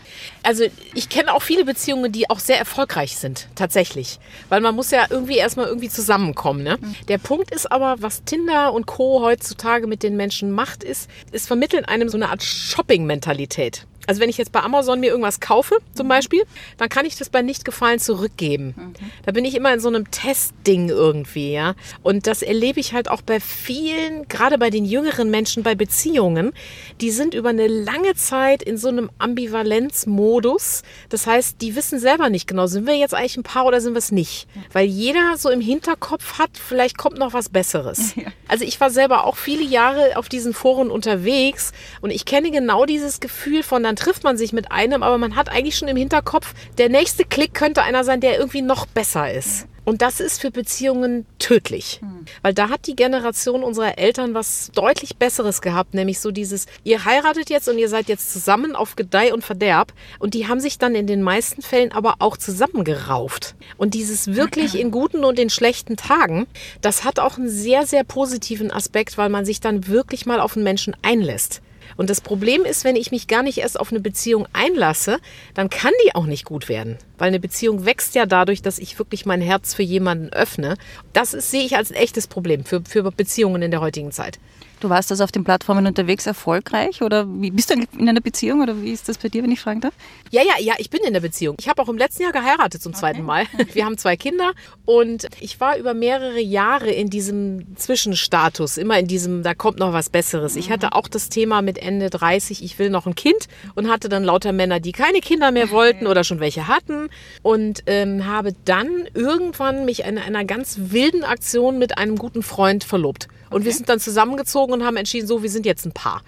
Also 0.44 0.66
ich 0.94 1.10
kenne 1.10 1.34
auch 1.34 1.42
viele 1.42 1.66
Beziehungen, 1.66 2.12
die 2.12 2.30
auch 2.30 2.40
sehr 2.40 2.58
erfolgreich 2.58 3.18
sind, 3.18 3.48
tatsächlich. 3.56 4.20
Weil 4.50 4.62
man 4.62 4.76
muss 4.76 4.92
ja 4.92 5.06
irgendwie 5.10 5.38
erstmal 5.38 5.68
irgendwie 5.68 5.90
zusammenkommen. 5.90 6.64
Ne? 6.64 6.78
Mhm. 6.80 6.96
Der 7.08 7.18
Punkt 7.18 7.54
ist 7.54 7.72
aber, 7.72 7.96
was 8.00 8.24
Tinder 8.24 8.74
und 8.74 8.86
Co. 8.86 9.22
heutzutage 9.22 9.88
mit 9.88 10.04
den 10.04 10.16
Menschen 10.16 10.52
macht, 10.52 10.84
ist, 10.84 11.10
es 11.32 11.48
vermittelt 11.48 11.90
einem 11.90 12.10
so 12.10 12.18
eine 12.18 12.30
Art 12.30 12.44
Shopping-Mentalität. 12.44 13.86
Also 14.08 14.22
wenn 14.22 14.30
ich 14.30 14.38
jetzt 14.38 14.52
bei 14.52 14.62
Amazon 14.62 15.00
mir 15.00 15.10
irgendwas 15.10 15.40
kaufe, 15.40 15.78
zum 15.94 16.08
Beispiel, 16.08 16.44
dann 16.78 16.90
kann 16.90 17.06
ich 17.06 17.18
das 17.18 17.30
bei 17.30 17.42
Nichtgefallen 17.42 18.00
zurückgeben. 18.00 18.74
Mhm. 18.76 18.94
Da 19.26 19.32
bin 19.32 19.46
ich 19.46 19.56
immer 19.56 19.74
in 19.74 19.80
so 19.80 19.90
einem 19.90 20.10
Testding 20.10 20.90
irgendwie, 20.90 21.54
ja. 21.54 21.76
Und 22.04 22.28
das 22.28 22.42
erlebe 22.42 22.80
ich 22.80 22.94
halt 22.94 23.10
auch 23.10 23.22
bei 23.22 23.40
vielen, 23.40 24.28
gerade 24.28 24.58
bei 24.58 24.70
den 24.70 24.86
jüngeren 24.86 25.30
Menschen, 25.30 25.64
bei 25.64 25.76
Beziehungen. 25.76 26.54
Die 27.00 27.12
sind 27.12 27.34
über 27.34 27.50
eine 27.50 27.68
lange 27.68 28.16
Zeit 28.16 28.64
in 28.64 28.78
so 28.78 28.90
einem 28.90 29.10
Ambivalenzmodus. 29.20 30.84
Das 31.10 31.28
heißt, 31.28 31.62
die 31.62 31.76
wissen 31.76 32.00
selber 32.00 32.30
nicht 32.30 32.48
genau, 32.48 32.68
sind 32.68 32.88
wir 32.88 32.96
jetzt 32.96 33.14
eigentlich 33.14 33.38
ein 33.38 33.44
Paar 33.44 33.66
oder 33.66 33.82
sind 33.82 33.94
wir 33.94 34.00
es 34.00 34.12
nicht? 34.12 34.48
Weil 34.74 34.86
jeder 34.86 35.38
so 35.38 35.50
im 35.50 35.62
Hinterkopf 35.62 36.40
hat, 36.40 36.52
vielleicht 36.54 36.98
kommt 36.98 37.18
noch 37.18 37.34
was 37.34 37.50
Besseres. 37.50 38.16
Ja. 38.22 38.28
Also 38.48 38.66
ich 38.66 38.80
war 38.82 38.90
selber 38.90 39.26
auch 39.26 39.38
viele 39.38 39.64
Jahre 39.64 40.18
auf 40.18 40.28
diesen 40.28 40.54
Foren 40.54 40.92
unterwegs 40.92 41.72
und 42.02 42.12
ich 42.12 42.26
kenne 42.26 42.52
genau 42.52 42.86
dieses 42.86 43.20
Gefühl 43.20 43.64
von, 43.64 43.82
dann 43.92 43.98
trifft 43.98 44.24
man 44.24 44.38
sich 44.38 44.54
mit 44.54 44.72
einem, 44.72 45.04
aber 45.04 45.18
man 45.18 45.36
hat 45.36 45.50
eigentlich 45.50 45.76
schon 45.76 45.90
im 45.90 45.98
Hinterkopf, 45.98 46.54
der 46.78 46.88
nächste 46.88 47.26
Klick 47.26 47.54
könnte 47.54 47.84
einer 47.84 48.06
sein, 48.06 48.22
der 48.22 48.40
irgendwie 48.40 48.62
noch 48.62 48.86
besser 48.86 49.30
ist. 49.30 49.68
Und 49.84 50.02
das 50.02 50.22
ist 50.22 50.40
für 50.40 50.50
Beziehungen 50.50 51.26
tödlich. 51.40 52.00
Hm. 52.00 52.26
Weil 52.42 52.54
da 52.54 52.70
hat 52.70 52.88
die 52.88 52.96
Generation 52.96 53.64
unserer 53.64 53.98
Eltern 53.98 54.34
was 54.34 54.72
deutlich 54.74 55.18
Besseres 55.18 55.62
gehabt, 55.62 55.94
nämlich 55.94 56.22
so 56.22 56.32
dieses, 56.32 56.68
ihr 56.86 57.04
heiratet 57.04 57.50
jetzt 57.50 57.68
und 57.68 57.80
ihr 57.80 57.90
seid 57.90 58.08
jetzt 58.08 58.32
zusammen 58.32 58.78
auf 58.78 58.96
Gedeih 58.96 59.34
und 59.34 59.44
Verderb. 59.44 59.92
Und 60.20 60.36
die 60.36 60.48
haben 60.48 60.62
sich 60.62 60.78
dann 60.78 60.96
in 60.96 61.06
den 61.06 61.22
meisten 61.22 61.62
Fällen 61.62 61.92
aber 61.92 62.16
auch 62.20 62.38
zusammengerauft. 62.38 63.56
Und 63.76 63.94
dieses 63.94 64.36
wirklich 64.36 64.80
in 64.80 64.92
guten 64.92 65.26
und 65.26 65.38
in 65.38 65.50
schlechten 65.50 65.98
Tagen, 65.98 66.48
das 66.80 67.04
hat 67.04 67.20
auch 67.20 67.38
einen 67.38 67.50
sehr, 67.50 67.86
sehr 67.86 68.06
positiven 68.06 68.72
Aspekt, 68.72 69.18
weil 69.18 69.28
man 69.28 69.44
sich 69.44 69.60
dann 69.60 69.88
wirklich 69.88 70.26
mal 70.26 70.40
auf 70.40 70.56
einen 70.56 70.64
Menschen 70.64 70.96
einlässt. 71.02 71.62
Und 72.02 72.10
das 72.10 72.20
Problem 72.20 72.66
ist, 72.66 72.84
wenn 72.84 72.96
ich 72.96 73.12
mich 73.12 73.28
gar 73.28 73.44
nicht 73.44 73.60
erst 73.60 73.80
auf 73.80 73.92
eine 73.92 74.00
Beziehung 74.00 74.48
einlasse, 74.54 75.20
dann 75.54 75.70
kann 75.70 75.92
die 76.04 76.16
auch 76.16 76.26
nicht 76.26 76.46
gut 76.46 76.68
werden. 76.68 76.98
Weil 77.20 77.28
eine 77.28 77.40
Beziehung 77.40 77.86
wächst 77.86 78.16
ja 78.16 78.26
dadurch, 78.26 78.64
dass 78.64 78.80
ich 78.80 78.98
wirklich 78.98 79.28
mein 79.28 79.40
Herz 79.40 79.76
für 79.76 79.84
jemanden 79.84 80.34
öffne. 80.34 80.78
Das 81.14 81.36
ist, 81.36 81.52
sehe 81.52 81.64
ich 81.64 81.76
als 81.76 81.92
ein 81.92 81.98
echtes 81.98 82.26
Problem 82.26 82.66
für, 82.66 82.82
für 82.84 83.04
Beziehungen 83.12 83.62
in 83.62 83.70
der 83.70 83.82
heutigen 83.82 84.12
Zeit. 84.12 84.40
Du 84.82 84.90
warst 84.90 85.12
also 85.12 85.24
auf 85.24 85.32
den 85.32 85.44
Plattformen 85.44 85.86
unterwegs 85.86 86.26
erfolgreich 86.26 87.04
oder 87.04 87.28
wie, 87.28 87.52
bist 87.52 87.70
du 87.70 87.76
in 87.76 88.10
einer 88.10 88.20
Beziehung 88.20 88.62
oder 88.62 88.82
wie 88.82 88.92
ist 88.92 89.08
das 89.08 89.20
bei 89.20 89.30
dir, 89.30 89.44
wenn 89.44 89.52
ich 89.52 89.60
fragen 89.60 89.80
darf? 89.80 89.94
Ja, 90.32 90.42
ja, 90.42 90.54
ja, 90.60 90.74
ich 90.80 90.90
bin 90.90 91.02
in 91.06 91.14
der 91.14 91.20
Beziehung. 91.20 91.56
Ich 91.60 91.70
habe 91.70 91.80
auch 91.84 91.88
im 91.88 92.00
letzten 92.00 92.24
Jahr 92.24 92.32
geheiratet 92.32 92.82
zum 92.82 92.94
okay. 92.94 93.00
zweiten 93.00 93.22
Mal. 93.22 93.46
Wir 93.74 93.86
haben 93.86 94.00
zwei 94.00 94.18
Kinder 94.18 94.54
und 94.86 95.28
ich 95.40 95.60
war 95.60 95.78
über 95.78 95.94
mehrere 95.94 96.40
Jahre 96.40 96.90
in 96.90 97.12
diesem 97.12 97.78
Zwischenstatus, 97.78 98.78
immer 98.78 98.98
in 98.98 99.06
diesem, 99.06 99.44
da 99.44 99.54
kommt 99.54 99.78
noch 99.78 99.94
was 99.94 100.10
Besseres. 100.10 100.56
Ich 100.56 100.72
hatte 100.72 100.94
auch 100.94 101.08
das 101.08 101.30
Thema 101.30 101.62
mit 101.62 101.78
Ende 101.78 102.10
30, 102.10 102.64
ich 102.64 102.80
will 102.80 102.90
noch 102.90 103.06
ein 103.06 103.14
Kind 103.14 103.48
und 103.76 103.88
hatte 103.88 104.10
dann 104.10 104.24
lauter 104.24 104.52
Männer, 104.52 104.80
die 104.80 104.94
keine 104.94 105.20
Kinder 105.20 105.52
mehr 105.52 105.70
wollten 105.70 106.08
oder 106.08 106.24
schon 106.24 106.40
welche 106.40 106.68
hatten 106.68 107.10
und 107.44 107.84
ähm, 107.86 108.26
habe 108.26 108.56
dann 108.66 109.08
irgendwann 109.14 109.86
mich 109.86 110.06
in 110.06 110.18
einer 110.18 110.44
ganz 110.44 110.78
wilden 110.80 111.24
Aktion 111.24 111.78
mit 111.78 112.00
einem 112.00 112.18
guten 112.18 112.42
Freund 112.42 112.84
verlobt. 112.84 113.28
Und 113.52 113.58
okay. 113.58 113.66
wir 113.66 113.74
sind 113.74 113.90
dann 113.90 114.00
zusammengezogen 114.00 114.74
und 114.74 114.84
haben 114.84 114.98
entschieden, 114.98 115.28
so, 115.28 115.44
wir 115.44 115.50
sind 115.50 115.66
jetzt 115.66 115.86
ein 115.86 115.92
Paar. 115.92 116.24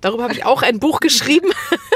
Darüber 0.00 0.24
habe 0.24 0.34
ich 0.34 0.44
auch 0.44 0.62
ein 0.62 0.78
Buch 0.78 1.00
geschrieben, 1.00 1.50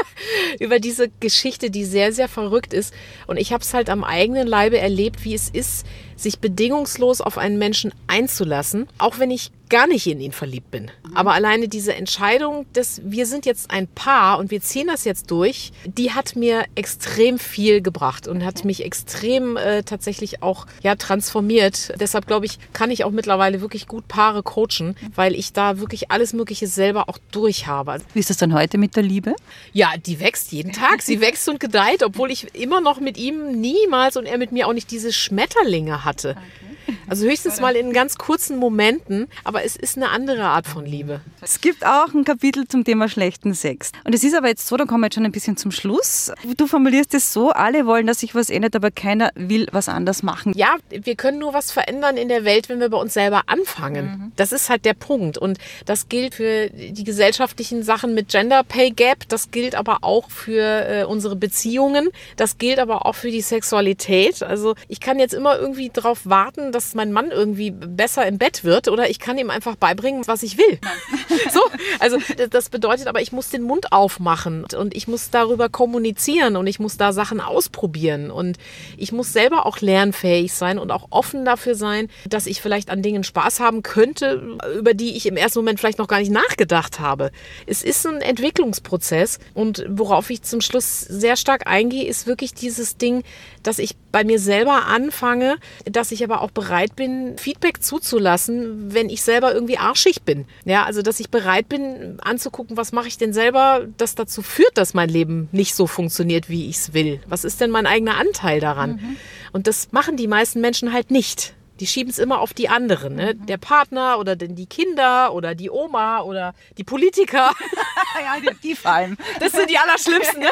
über 0.58 0.80
diese 0.80 1.10
Geschichte, 1.20 1.70
die 1.70 1.84
sehr, 1.84 2.12
sehr 2.12 2.28
verrückt 2.28 2.72
ist. 2.72 2.92
Und 3.26 3.36
ich 3.36 3.52
habe 3.52 3.62
es 3.62 3.74
halt 3.74 3.90
am 3.90 4.02
eigenen 4.02 4.46
Leibe 4.46 4.78
erlebt, 4.78 5.24
wie 5.24 5.34
es 5.34 5.48
ist, 5.48 5.86
sich 6.16 6.38
bedingungslos 6.38 7.20
auf 7.20 7.38
einen 7.38 7.58
Menschen 7.58 7.92
einzulassen, 8.06 8.88
auch 8.98 9.18
wenn 9.18 9.30
ich 9.30 9.52
gar 9.70 9.86
nicht 9.86 10.06
in 10.06 10.20
ihn 10.20 10.32
verliebt 10.32 10.70
bin. 10.70 10.90
Aber 11.14 11.32
alleine 11.32 11.68
diese 11.68 11.94
Entscheidung, 11.94 12.66
dass 12.72 13.00
wir 13.04 13.26
sind 13.26 13.46
jetzt 13.46 13.70
ein 13.70 13.88
Paar 13.88 14.38
und 14.38 14.50
wir 14.50 14.60
ziehen 14.60 14.88
das 14.88 15.04
jetzt 15.04 15.30
durch, 15.30 15.72
die 15.84 16.12
hat 16.12 16.36
mir 16.36 16.64
extrem 16.74 17.38
viel 17.38 17.80
gebracht 17.80 18.28
und 18.28 18.44
hat 18.44 18.64
mich 18.64 18.84
extrem 18.84 19.56
äh, 19.56 19.82
tatsächlich 19.82 20.42
auch 20.42 20.66
ja 20.82 20.94
transformiert. 20.96 21.92
Deshalb 21.98 22.26
glaube 22.26 22.46
ich, 22.46 22.58
kann 22.72 22.90
ich 22.90 23.04
auch 23.04 23.10
mittlerweile 23.10 23.60
wirklich 23.60 23.86
gut 23.86 24.08
Paare 24.08 24.42
coachen, 24.42 24.96
weil 25.14 25.34
ich 25.34 25.52
da 25.52 25.78
wirklich 25.78 26.10
alles 26.10 26.32
Mögliche 26.32 26.66
selber 26.66 27.08
auch 27.08 27.18
durch 27.30 27.66
habe. 27.66 28.00
Wie 28.12 28.20
ist 28.20 28.30
das 28.30 28.36
dann 28.36 28.52
heute 28.52 28.76
mit 28.76 28.96
der 28.96 29.02
Liebe? 29.02 29.34
Ja, 29.72 29.92
die 30.04 30.20
wächst 30.20 30.52
jeden 30.52 30.72
Tag. 30.72 31.02
Sie 31.02 31.20
wächst 31.20 31.48
und 31.48 31.60
gedeiht, 31.60 32.02
obwohl 32.02 32.30
ich 32.30 32.54
immer 32.54 32.80
noch 32.80 33.00
mit 33.00 33.16
ihm 33.16 33.60
niemals 33.60 34.16
und 34.16 34.26
er 34.26 34.38
mit 34.38 34.52
mir 34.52 34.66
auch 34.66 34.72
nicht 34.72 34.90
diese 34.90 35.12
Schmetterlinge 35.12 36.04
hatte. 36.04 36.30
Okay. 36.30 36.69
Also 37.10 37.26
höchstens 37.26 37.60
mal 37.60 37.76
in 37.76 37.92
ganz 37.92 38.18
kurzen 38.18 38.56
Momenten, 38.56 39.28
aber 39.44 39.64
es 39.64 39.76
ist 39.76 39.96
eine 39.96 40.10
andere 40.10 40.44
Art 40.44 40.66
von 40.66 40.84
Liebe. 40.84 41.20
Es 41.40 41.60
gibt 41.60 41.84
auch 41.84 42.12
ein 42.14 42.24
Kapitel 42.24 42.68
zum 42.68 42.84
Thema 42.84 43.08
schlechten 43.08 43.54
Sex. 43.54 43.92
Und 44.04 44.14
es 44.14 44.24
ist 44.24 44.34
aber 44.34 44.48
jetzt 44.48 44.66
so, 44.66 44.76
da 44.76 44.84
kommen 44.84 45.00
wir 45.00 45.06
jetzt 45.06 45.14
schon 45.14 45.24
ein 45.24 45.32
bisschen 45.32 45.56
zum 45.56 45.70
Schluss. 45.72 46.32
Du 46.56 46.66
formulierst 46.66 47.14
es 47.14 47.32
so, 47.32 47.50
alle 47.50 47.86
wollen, 47.86 48.06
dass 48.06 48.20
sich 48.20 48.34
was 48.34 48.50
ändert, 48.50 48.76
aber 48.76 48.90
keiner 48.90 49.30
will 49.34 49.66
was 49.72 49.88
anders 49.88 50.22
machen. 50.22 50.52
Ja, 50.54 50.76
wir 50.90 51.16
können 51.16 51.38
nur 51.38 51.54
was 51.54 51.72
verändern 51.72 52.16
in 52.16 52.28
der 52.28 52.44
Welt, 52.44 52.68
wenn 52.68 52.80
wir 52.80 52.90
bei 52.90 52.98
uns 52.98 53.14
selber 53.14 53.42
anfangen. 53.46 54.04
Mhm. 54.04 54.32
Das 54.36 54.52
ist 54.52 54.68
halt 54.68 54.84
der 54.84 54.94
Punkt. 54.94 55.38
Und 55.38 55.58
das 55.86 56.08
gilt 56.08 56.34
für 56.34 56.70
die 56.70 57.04
gesellschaftlichen 57.04 57.82
Sachen 57.82 58.14
mit 58.14 58.28
Gender 58.28 58.62
Pay 58.62 58.90
Gap, 58.90 59.28
das 59.28 59.50
gilt 59.50 59.74
aber 59.74 59.98
auch 60.02 60.30
für 60.30 60.62
äh, 60.62 61.04
unsere 61.04 61.36
Beziehungen, 61.36 62.10
das 62.36 62.58
gilt 62.58 62.78
aber 62.78 63.06
auch 63.06 63.14
für 63.14 63.30
die 63.30 63.40
Sexualität. 63.40 64.42
Also 64.42 64.74
ich 64.88 65.00
kann 65.00 65.18
jetzt 65.18 65.34
immer 65.34 65.58
irgendwie 65.58 65.90
darauf 65.90 66.20
warten, 66.24 66.72
dass 66.72 66.80
dass 66.80 66.94
mein 67.00 67.12
Mann 67.12 67.30
irgendwie 67.30 67.70
besser 67.70 68.26
im 68.26 68.36
Bett 68.36 68.62
wird 68.62 68.86
oder 68.86 69.08
ich 69.08 69.18
kann 69.18 69.38
ihm 69.38 69.48
einfach 69.48 69.74
beibringen, 69.74 70.26
was 70.26 70.42
ich 70.42 70.58
will. 70.58 70.78
so, 71.50 71.60
also 71.98 72.18
das 72.50 72.68
bedeutet 72.68 73.06
aber, 73.06 73.22
ich 73.22 73.32
muss 73.32 73.48
den 73.48 73.62
Mund 73.62 73.90
aufmachen 73.90 74.66
und 74.76 74.94
ich 74.94 75.08
muss 75.08 75.30
darüber 75.30 75.70
kommunizieren 75.70 76.56
und 76.56 76.66
ich 76.66 76.78
muss 76.78 76.98
da 76.98 77.14
Sachen 77.14 77.40
ausprobieren 77.40 78.30
und 78.30 78.58
ich 78.98 79.12
muss 79.12 79.32
selber 79.32 79.64
auch 79.64 79.80
lernfähig 79.80 80.52
sein 80.52 80.78
und 80.78 80.90
auch 80.90 81.06
offen 81.08 81.46
dafür 81.46 81.74
sein, 81.74 82.08
dass 82.28 82.46
ich 82.46 82.60
vielleicht 82.60 82.90
an 82.90 83.00
Dingen 83.00 83.24
Spaß 83.24 83.60
haben 83.60 83.82
könnte, 83.82 84.58
über 84.76 84.92
die 84.92 85.16
ich 85.16 85.24
im 85.24 85.38
ersten 85.38 85.60
Moment 85.60 85.80
vielleicht 85.80 85.98
noch 85.98 86.08
gar 86.08 86.18
nicht 86.18 86.32
nachgedacht 86.32 87.00
habe. 87.00 87.30
Es 87.66 87.82
ist 87.82 88.06
ein 88.06 88.20
Entwicklungsprozess 88.20 89.38
und 89.54 89.86
worauf 89.88 90.28
ich 90.28 90.42
zum 90.42 90.60
Schluss 90.60 91.00
sehr 91.00 91.36
stark 91.36 91.66
eingehe, 91.66 92.04
ist 92.04 92.26
wirklich 92.26 92.52
dieses 92.52 92.98
Ding, 92.98 93.22
dass 93.62 93.78
ich 93.78 93.96
bei 94.12 94.22
mir 94.22 94.38
selber 94.38 94.86
anfange, 94.86 95.56
dass 95.84 96.12
ich 96.12 96.22
aber 96.24 96.42
auch 96.42 96.50
bereit 96.50 96.89
bin, 96.94 97.36
Feedback 97.38 97.82
zuzulassen, 97.82 98.94
wenn 98.94 99.08
ich 99.08 99.22
selber 99.22 99.52
irgendwie 99.54 99.78
arschig 99.78 100.22
bin. 100.22 100.46
Ja, 100.64 100.84
also 100.84 101.02
dass 101.02 101.20
ich 101.20 101.30
bereit 101.30 101.68
bin, 101.68 102.18
anzugucken, 102.20 102.76
was 102.76 102.92
mache 102.92 103.08
ich 103.08 103.18
denn 103.18 103.32
selber, 103.32 103.86
das 103.96 104.14
dazu 104.14 104.42
führt, 104.42 104.76
dass 104.76 104.94
mein 104.94 105.08
Leben 105.08 105.48
nicht 105.52 105.74
so 105.74 105.86
funktioniert, 105.86 106.48
wie 106.48 106.68
ich 106.68 106.76
es 106.76 106.94
will. 106.94 107.20
Was 107.26 107.44
ist 107.44 107.60
denn 107.60 107.70
mein 107.70 107.86
eigener 107.86 108.16
Anteil 108.16 108.60
daran? 108.60 108.92
Mhm. 108.92 109.16
Und 109.52 109.66
das 109.66 109.92
machen 109.92 110.16
die 110.16 110.28
meisten 110.28 110.60
Menschen 110.60 110.92
halt 110.92 111.10
nicht. 111.10 111.54
Die 111.80 111.86
schieben 111.86 112.10
es 112.10 112.18
immer 112.18 112.40
auf 112.40 112.52
die 112.52 112.68
anderen. 112.68 113.14
Ne? 113.14 113.34
Mhm. 113.34 113.46
Der 113.46 113.56
Partner 113.56 114.18
oder 114.18 114.36
denn 114.36 114.54
die 114.54 114.66
Kinder 114.66 115.32
oder 115.32 115.54
die 115.54 115.70
Oma 115.70 116.20
oder 116.20 116.54
die 116.76 116.84
Politiker. 116.84 117.52
ja, 118.20 118.38
die, 118.38 118.54
die 118.62 118.76
vor 118.76 118.92
allem. 118.92 119.16
Das 119.40 119.52
sind 119.52 119.70
die 119.70 119.78
Allerschlimmsten. 119.78 120.40
Ne? 120.40 120.50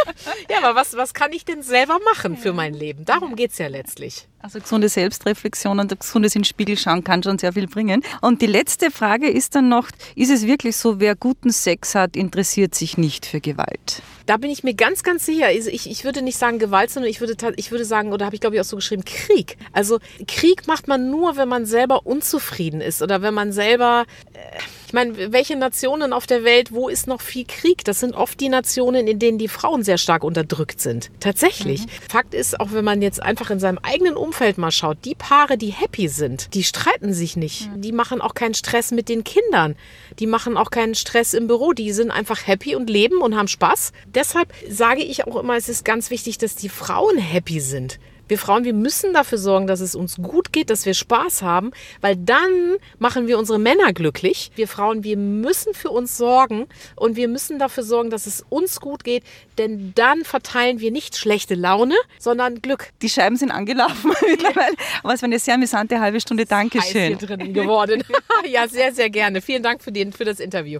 ja, 0.50 0.58
aber 0.58 0.74
was, 0.74 0.96
was 0.96 1.12
kann 1.12 1.32
ich 1.32 1.44
denn 1.44 1.62
selber 1.62 1.98
machen 2.04 2.38
für 2.38 2.54
mein 2.54 2.72
Leben? 2.72 3.04
Darum 3.04 3.36
geht 3.36 3.52
es 3.52 3.58
ja 3.58 3.68
letztlich. 3.68 4.26
Also 4.42 4.58
gesunde 4.58 4.88
Selbstreflexion 4.88 5.78
und 5.78 6.00
gesundes 6.00 6.34
in 6.34 6.40
den 6.40 6.46
Spiegel 6.46 6.78
schauen 6.78 7.04
kann 7.04 7.22
schon 7.22 7.38
sehr 7.38 7.52
viel 7.52 7.66
bringen. 7.66 8.02
Und 8.22 8.40
die 8.40 8.46
letzte 8.46 8.90
Frage 8.90 9.28
ist 9.28 9.54
dann 9.54 9.68
noch, 9.68 9.88
ist 10.16 10.30
es 10.30 10.46
wirklich 10.46 10.78
so, 10.78 10.98
wer 10.98 11.14
guten 11.14 11.50
Sex 11.50 11.94
hat, 11.94 12.16
interessiert 12.16 12.74
sich 12.74 12.96
nicht 12.96 13.26
für 13.26 13.42
Gewalt? 13.42 14.02
Da 14.24 14.38
bin 14.38 14.50
ich 14.50 14.64
mir 14.64 14.72
ganz, 14.72 15.02
ganz 15.02 15.26
sicher. 15.26 15.46
Also 15.48 15.68
ich, 15.68 15.90
ich 15.90 16.04
würde 16.04 16.22
nicht 16.22 16.38
sagen 16.38 16.58
Gewalt, 16.58 16.90
sondern 16.90 17.10
ich 17.10 17.20
würde, 17.20 17.34
ich 17.56 17.70
würde 17.70 17.84
sagen, 17.84 18.12
oder 18.12 18.24
habe 18.24 18.34
ich 18.34 18.40
glaube 18.40 18.56
ich 18.56 18.62
auch 18.62 18.66
so 18.66 18.76
geschrieben, 18.76 19.04
Krieg. 19.04 19.58
Also 19.72 19.98
Krieg 20.26 20.66
macht 20.66 20.88
man 20.88 21.10
nur, 21.10 21.36
wenn 21.36 21.48
man 21.48 21.66
selber 21.66 22.06
unzufrieden 22.06 22.80
ist 22.80 23.02
oder 23.02 23.20
wenn 23.20 23.34
man 23.34 23.52
selber... 23.52 24.04
Äh, 24.32 24.60
Ich 24.90 24.94
meine, 24.94 25.32
welche 25.32 25.54
Nationen 25.54 26.12
auf 26.12 26.26
der 26.26 26.42
Welt, 26.42 26.72
wo 26.72 26.88
ist 26.88 27.06
noch 27.06 27.20
viel 27.20 27.44
Krieg? 27.46 27.84
Das 27.84 28.00
sind 28.00 28.12
oft 28.12 28.40
die 28.40 28.48
Nationen, 28.48 29.06
in 29.06 29.20
denen 29.20 29.38
die 29.38 29.46
Frauen 29.46 29.84
sehr 29.84 29.98
stark 29.98 30.24
unterdrückt 30.24 30.80
sind. 30.80 31.12
Tatsächlich. 31.20 31.82
Mhm. 31.82 31.90
Fakt 32.08 32.34
ist, 32.34 32.58
auch 32.58 32.72
wenn 32.72 32.84
man 32.84 33.00
jetzt 33.00 33.22
einfach 33.22 33.50
in 33.50 33.60
seinem 33.60 33.78
eigenen 33.78 34.16
Umfeld 34.16 34.58
mal 34.58 34.72
schaut, 34.72 34.98
die 35.04 35.14
Paare, 35.14 35.56
die 35.56 35.68
happy 35.68 36.08
sind, 36.08 36.54
die 36.54 36.64
streiten 36.64 37.14
sich 37.14 37.36
nicht. 37.36 37.70
Mhm. 37.70 37.82
Die 37.82 37.92
machen 37.92 38.20
auch 38.20 38.34
keinen 38.34 38.54
Stress 38.54 38.90
mit 38.90 39.08
den 39.08 39.22
Kindern. 39.22 39.76
Die 40.18 40.26
machen 40.26 40.56
auch 40.56 40.72
keinen 40.72 40.96
Stress 40.96 41.34
im 41.34 41.46
Büro. 41.46 41.72
Die 41.72 41.92
sind 41.92 42.10
einfach 42.10 42.48
happy 42.48 42.74
und 42.74 42.90
leben 42.90 43.18
und 43.18 43.36
haben 43.36 43.46
Spaß. 43.46 43.92
Deshalb 44.12 44.52
sage 44.68 45.04
ich 45.04 45.24
auch 45.24 45.36
immer, 45.36 45.54
es 45.54 45.68
ist 45.68 45.84
ganz 45.84 46.10
wichtig, 46.10 46.38
dass 46.38 46.56
die 46.56 46.68
Frauen 46.68 47.16
happy 47.16 47.60
sind. 47.60 48.00
Wir 48.30 48.38
Frauen, 48.38 48.62
wir 48.62 48.74
müssen 48.74 49.12
dafür 49.12 49.38
sorgen, 49.38 49.66
dass 49.66 49.80
es 49.80 49.96
uns 49.96 50.16
gut 50.16 50.52
geht, 50.52 50.70
dass 50.70 50.86
wir 50.86 50.94
Spaß 50.94 51.42
haben, 51.42 51.72
weil 52.00 52.14
dann 52.14 52.76
machen 53.00 53.26
wir 53.26 53.40
unsere 53.40 53.58
Männer 53.58 53.92
glücklich. 53.92 54.52
Wir 54.54 54.68
Frauen, 54.68 55.02
wir 55.02 55.16
müssen 55.16 55.74
für 55.74 55.90
uns 55.90 56.16
sorgen 56.16 56.66
und 56.94 57.16
wir 57.16 57.26
müssen 57.26 57.58
dafür 57.58 57.82
sorgen, 57.82 58.10
dass 58.10 58.26
es 58.26 58.44
uns 58.48 58.80
gut 58.80 59.02
geht, 59.02 59.24
denn 59.58 59.92
dann 59.96 60.24
verteilen 60.24 60.78
wir 60.78 60.92
nicht 60.92 61.16
schlechte 61.16 61.56
Laune, 61.56 61.96
sondern 62.20 62.62
Glück. 62.62 62.90
Die 63.02 63.08
Scheiben 63.08 63.34
sind 63.34 63.50
angelaufen 63.50 64.12
mittlerweile, 64.28 64.76
aber 65.02 65.14
es 65.14 65.22
war 65.22 65.26
eine 65.26 65.40
sehr 65.40 65.54
amüsante 65.54 65.98
halbe 65.98 66.20
Stunde. 66.20 66.46
Dankeschön. 66.46 67.18
Hier 67.18 67.36
drin 67.36 67.52
geworden. 67.52 68.04
ja, 68.48 68.68
sehr, 68.68 68.94
sehr 68.94 69.10
gerne. 69.10 69.40
Vielen 69.40 69.64
Dank 69.64 69.82
für, 69.82 69.90
den, 69.90 70.12
für 70.12 70.24
das 70.24 70.38
Interview. 70.38 70.78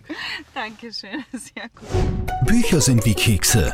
Dankeschön, 0.54 1.24
sehr 1.32 1.68
gut. 1.74 2.46
Bücher 2.46 2.80
sind 2.80 3.04
wie 3.04 3.14
Kekse. 3.14 3.72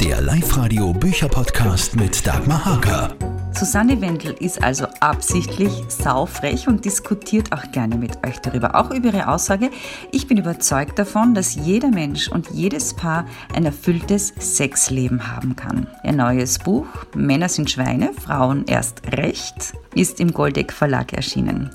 Der 0.00 0.20
Live-Radio 0.20 0.92
Bücher-Podcast 0.92 1.96
mit 1.96 2.24
Dagmar 2.24 2.64
Hager. 2.64 3.37
Susanne 3.58 4.00
Wendel 4.00 4.36
ist 4.38 4.62
also 4.62 4.86
absichtlich 5.00 5.72
saufrech 5.88 6.68
und 6.68 6.84
diskutiert 6.84 7.52
auch 7.52 7.72
gerne 7.72 7.96
mit 7.96 8.24
euch 8.24 8.38
darüber, 8.38 8.76
auch 8.76 8.92
über 8.92 9.08
ihre 9.08 9.26
Aussage. 9.26 9.70
Ich 10.12 10.28
bin 10.28 10.36
überzeugt 10.36 10.96
davon, 10.96 11.34
dass 11.34 11.56
jeder 11.56 11.88
Mensch 11.88 12.28
und 12.28 12.50
jedes 12.52 12.94
Paar 12.94 13.26
ein 13.52 13.64
erfülltes 13.64 14.32
Sexleben 14.38 15.34
haben 15.34 15.56
kann. 15.56 15.88
Ihr 16.04 16.12
neues 16.12 16.60
Buch 16.60 16.86
Männer 17.16 17.48
sind 17.48 17.68
Schweine, 17.68 18.12
Frauen 18.12 18.64
erst 18.68 19.10
recht 19.10 19.74
ist 19.92 20.20
im 20.20 20.32
Goldeck 20.32 20.72
Verlag 20.72 21.12
erschienen 21.12 21.70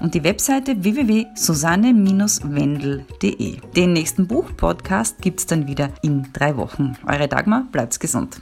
und 0.00 0.14
die 0.14 0.24
Webseite 0.24 0.82
www.susanne-wendel.de. 0.82 3.60
Den 3.74 3.92
nächsten 3.92 4.26
Buch-Podcast 4.26 5.20
gibt 5.20 5.40
es 5.40 5.46
dann 5.46 5.66
wieder 5.66 5.90
in 6.02 6.26
drei 6.32 6.56
Wochen. 6.56 6.96
Eure 7.06 7.28
Dagmar, 7.28 7.66
bleibt's 7.70 8.00
gesund. 8.00 8.34